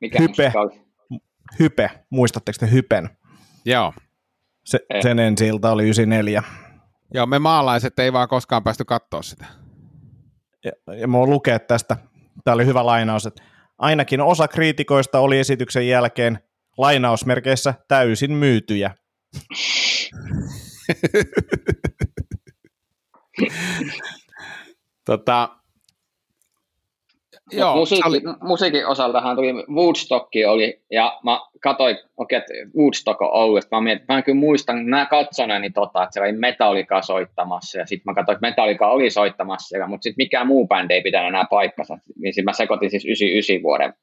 [0.00, 0.28] Mikä Hype.
[0.28, 0.80] musikaali?
[1.58, 3.10] Hype, muistatteko te Hypen?
[3.64, 3.92] Joo.
[4.64, 5.02] Se, Ei.
[5.02, 6.42] sen ensi ilta oli 94.
[7.14, 9.46] Joo, me maalaiset ei vaan koskaan päästy katsoa sitä.
[10.64, 11.96] Ja, ja mä voin lukea tästä,
[12.44, 13.42] tämä oli hyvä lainaus, että
[13.80, 16.38] ainakin osa kriitikoista oli esityksen jälkeen
[16.78, 18.90] lainausmerkeissä täysin myytyjä.
[25.04, 25.59] Tota,
[27.52, 33.32] Joo, musiikki, oli, musiikin osaltahan tuli Woodstock oli, ja mä katsoin, okei, että Woodstock on
[33.32, 37.86] ollut, mä mietin, mä kyllä muistan, mä katsoneeni tota, että siellä oli Metallica soittamassa, ja
[37.86, 41.28] sitten mä katsoin, että Metallica oli soittamassa siellä, mutta sitten mikään muu bändi ei pitänyt
[41.28, 43.94] enää paikkansa, niin sit mä sekoitin siis 99 vuoden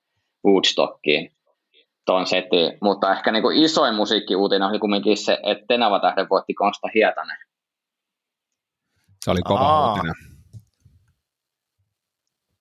[0.45, 1.31] Woodstockiin
[2.05, 6.87] ton setin, mutta ehkä niinku isoin musiikkiuutinen oli kumminkin se, että Tenava Tähden voitti Konsta
[6.95, 7.37] Hietanen.
[9.25, 9.93] se oli kova Aa.
[9.93, 10.13] uutinen.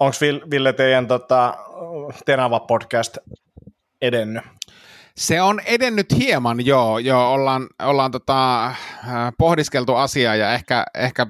[0.01, 0.16] Onko
[0.51, 1.57] Ville teidän tota,
[2.24, 3.18] Tenava-podcast
[4.03, 4.44] edennyt?
[5.16, 6.99] Se on edennyt hieman, joo.
[6.99, 8.74] joo ollaan ollaan tota, äh,
[9.38, 11.26] pohdiskeltu asiaa ja ehkä, ehkä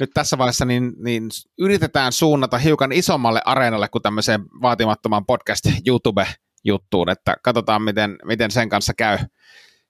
[0.00, 1.22] nyt tässä vaiheessa niin, niin
[1.58, 8.68] yritetään suunnata hiukan isommalle areenalle kuin tämmöiseen vaatimattoman podcast YouTube-juttuun, että katsotaan miten, miten sen
[8.68, 9.18] kanssa käy,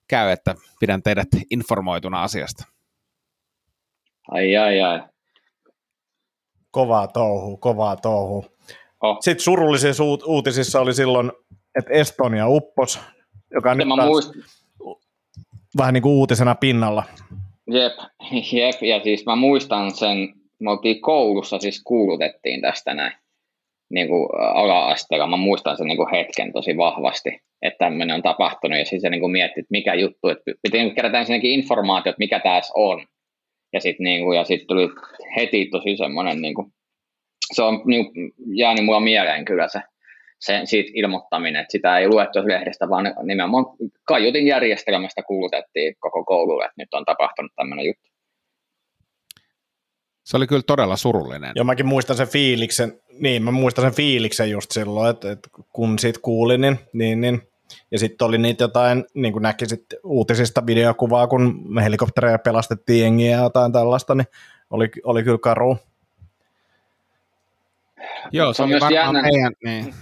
[0.07, 2.63] käy, että pidän teidät informoituna asiasta.
[4.31, 5.14] Ai ai ai.
[6.75, 8.45] Kovaa touhu, kovaa touhu.
[9.01, 9.17] Oh.
[9.19, 11.31] Sitten surullisissa uut- uutisissa oli silloin,
[11.79, 12.99] että Estonia uppos,
[13.53, 14.43] joka on nyt taas muistan,
[15.77, 17.03] vähän niin kuin uutisena pinnalla.
[17.67, 17.93] Jep,
[18.59, 23.13] jep, ja siis mä muistan sen, me oltiin koulussa, siis kuulutettiin tästä näin
[23.89, 25.27] niin kuin ala-asteella.
[25.27, 27.29] Mä muistan sen niin kuin hetken tosi vahvasti,
[27.61, 30.77] että tämmöinen on tapahtunut, ja siis se niin kuin mietti, että mikä juttu, että piti
[30.77, 33.05] niin kerätä ensinnäkin informaatio, että mikä tässä on.
[33.75, 34.89] Ja sitten niin kuin, ja sit tuli
[35.35, 36.73] heti tosi semmoinen, niin kuin,
[37.53, 39.81] se on niin kuin, jäänyt mulla mieleen kyllä se,
[40.39, 43.65] se siitä ilmoittaminen, että sitä ei luettu lehdestä, vaan nimenomaan
[44.05, 48.09] kaiutin järjestelmästä kuulutettiin koko koululle, että nyt on tapahtunut tämmöinen juttu.
[50.23, 51.51] Se oli kyllä todella surullinen.
[51.55, 55.99] Ja mäkin muistan sen fiiliksen, niin mä muistan sen fiiliksen just silloin, että, että kun
[55.99, 57.41] siitä kuulin, niin, niin, niin
[57.91, 63.37] ja sitten oli niitä jotain, niin kuin näki sit uutisista videokuvaa, kun helikoptereja pelastettiin jengiä
[63.37, 64.27] ja jotain tällaista, niin
[64.69, 65.77] oli, oli kyllä karu.
[68.31, 69.95] Joo, Se se on oli myös varmaan jännä- meidän, niin,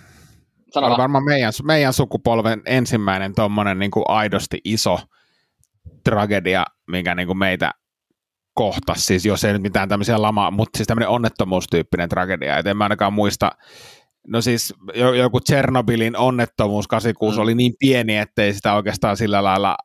[0.74, 5.00] Sano oli varmaan meidän, meidän sukupolven ensimmäinen tuommoinen niin kuin aidosti iso
[6.04, 7.72] tragedia, mikä niin kuin meitä
[8.54, 12.78] kohtasi, siis jos ei nyt mitään tämmöisiä lama, mutta siis tämmöinen onnettomuustyyppinen tragedia, et en
[12.78, 13.52] mä ainakaan muista,
[14.28, 17.44] no siis jo- joku Tchernobylin onnettomuus 86 Mm.
[17.44, 19.76] oli niin pieni, ettei sitä oikeastaan sillä lailla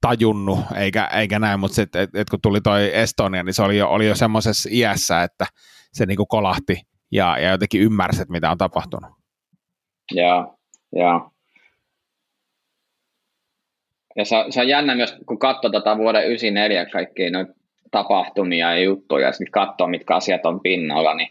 [0.00, 3.78] tajunnut, eikä, eikä näin, mutta sitten, et, et kun tuli toi Estonia, niin se oli
[3.78, 5.46] jo, oli jo semmoisessa iässä, että
[5.92, 6.80] se niinku kolahti
[7.12, 9.10] ja, ja jotenkin ymmärsi, että mitä on tapahtunut.
[10.12, 10.56] Joo,
[10.92, 11.30] joo.
[14.16, 17.52] Ja se, se on jännä myös, kun katsoo tätä vuoden 94 kaikkia noita
[17.90, 21.28] tapahtumia ja juttuja, ja sitten katsoo, mitkä asiat on pinnalla, niin,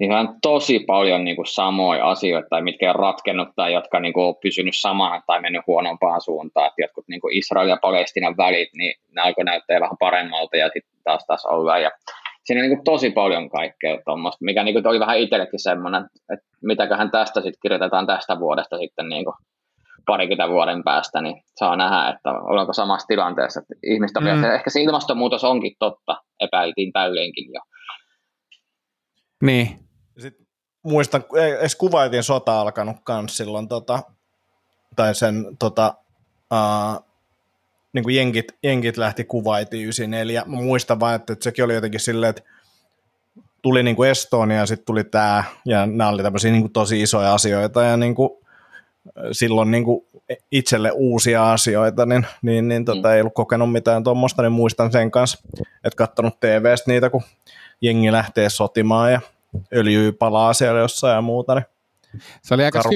[0.00, 4.12] niin on tosi paljon niin kuin samoja asioita, tai mitkä on ratkennut, tai jotka niin
[4.12, 6.66] kuin, on pysynyt samana tai mennyt huonompaan suuntaan.
[6.66, 10.70] Että jotkut niin kuin Israel ja Palestinan välit, niin ne alkoi näyttää vähän paremmalta, ja
[10.74, 11.78] sitten taas taas olla.
[11.78, 11.90] Ja
[12.44, 16.04] siinä on niin kuin tosi paljon kaikkea tuommoista, mikä niin kuin oli vähän itsellekin semmoinen,
[16.32, 19.34] että mitäköhän tästä sitten kirjoitetaan tästä vuodesta sitten niin kuin
[20.06, 23.60] parikymmentä vuoden päästä, niin saa nähdä, että ollaanko samassa tilanteessa.
[23.60, 24.26] Että ihmistä Mm.
[24.26, 24.44] mm.
[24.44, 27.60] Ehkä se ilmastonmuutos onkin totta, epäiltiin täydenkin jo.
[29.42, 29.68] Niin,
[30.82, 34.02] muistan, ei edes kuvailtiin sota alkanut kans silloin, tota,
[34.96, 35.94] tai sen tota,
[36.52, 37.04] uh,
[37.92, 40.42] niin kuin jenkit, jenkit lähti kuvaitiin 94.
[40.46, 42.42] Mä muistan vain, että, että sekin oli jotenkin silleen, että
[43.62, 47.02] tuli niin kuin Estonia ja sitten tuli tämä, ja nämä oli tämmöisiä niin kuin tosi
[47.02, 48.30] isoja asioita, ja niin kuin,
[49.32, 50.06] silloin niin kuin
[50.52, 53.14] itselle uusia asioita, niin, niin, niin tota, Mm.
[53.14, 55.38] ei ollut kokenut mitään tuommoista, niin muistan sen kanssa,
[55.84, 57.22] että katsonut TVstä niitä, kun
[57.80, 59.20] jengi lähtee sotimaan ja
[59.74, 61.64] öljyä palaa siellä jossain ja muuta, niin
[62.42, 62.88] Se oli aika se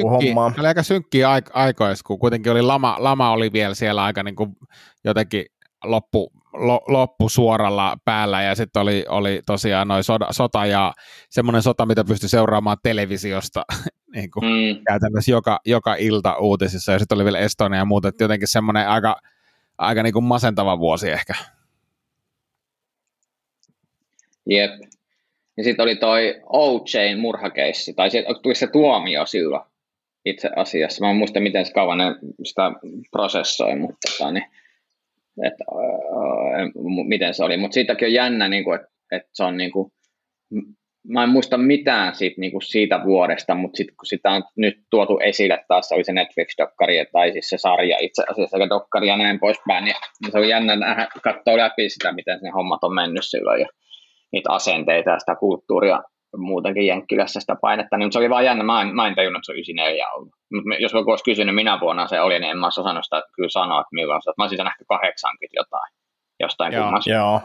[0.61, 4.37] oli aika synkkiä aik- aikoissa, kun kuitenkin oli lama, lama oli vielä siellä aika niin
[4.37, 4.57] kuin
[5.05, 5.47] jotenkin
[5.85, 10.93] loppu, lo, loppu suoralla päällä ja sitten oli, oli tosiaan noin soda, sota ja
[11.31, 13.65] semmoinen sota, mitä pystyi seuraamaan televisiosta
[14.15, 18.09] niin kuin Mm, käytännössä joka, joka ilta uutisissa ja sitten oli vielä Estonia ja muuta,
[18.09, 19.17] että jotenkin semmoinen aika,
[19.79, 21.35] aika niin kuin masentava vuosi ehkä.
[24.47, 24.94] jep.
[25.57, 29.63] Ja sitten oli toi OJn murhakeissi, tai se, tuli se tuomio silloin
[30.25, 31.05] itse asiassa.
[31.05, 32.05] Mä en muista, miten se kauan ne
[32.45, 32.73] sitä
[33.11, 34.45] prosessoi, mutta tota, niin,
[35.45, 35.55] et,
[37.07, 37.57] miten se oli.
[37.57, 39.93] Mutta siitäkin on jännä, niin että, että se on niin kuin,
[41.09, 44.79] mä en muista mitään siitä, niin kuin siitä vuodesta, mutta sitten kun sitä on nyt
[44.91, 49.17] tuotu esille taas, oli se Netflix-dokkari tai siis se sarja itse asiassa, sekä dokkari ja
[49.17, 49.95] näin poispäin, niin
[50.33, 53.67] se on jännä nähdä, katsoa läpi sitä, miten ne hommat on mennyt silloin ja
[54.35, 56.03] niitä asenteita ja sitä kulttuuria
[56.37, 59.47] muutenkin Jenkkilässä sitä painetta, niin se oli vaan jännä, mä en, mä en tajunnut, että
[59.47, 60.29] se on 94 ollut.
[60.53, 63.23] Mutta jos joku olisi kysynyt minä vuonna se oli, niin en mä olisi osannut sitä
[63.37, 65.91] kyllä sanoa, että milloin se, mä olisin ehkä 80 jotain,
[66.41, 67.41] jostain Joo, joo.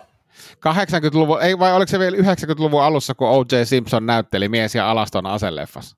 [0.68, 3.64] 80-luvun, ei vai oliko se vielä 90-luvun alussa, kun O.J.
[3.64, 5.98] Simpson näytteli mies ja alaston aseleffassa?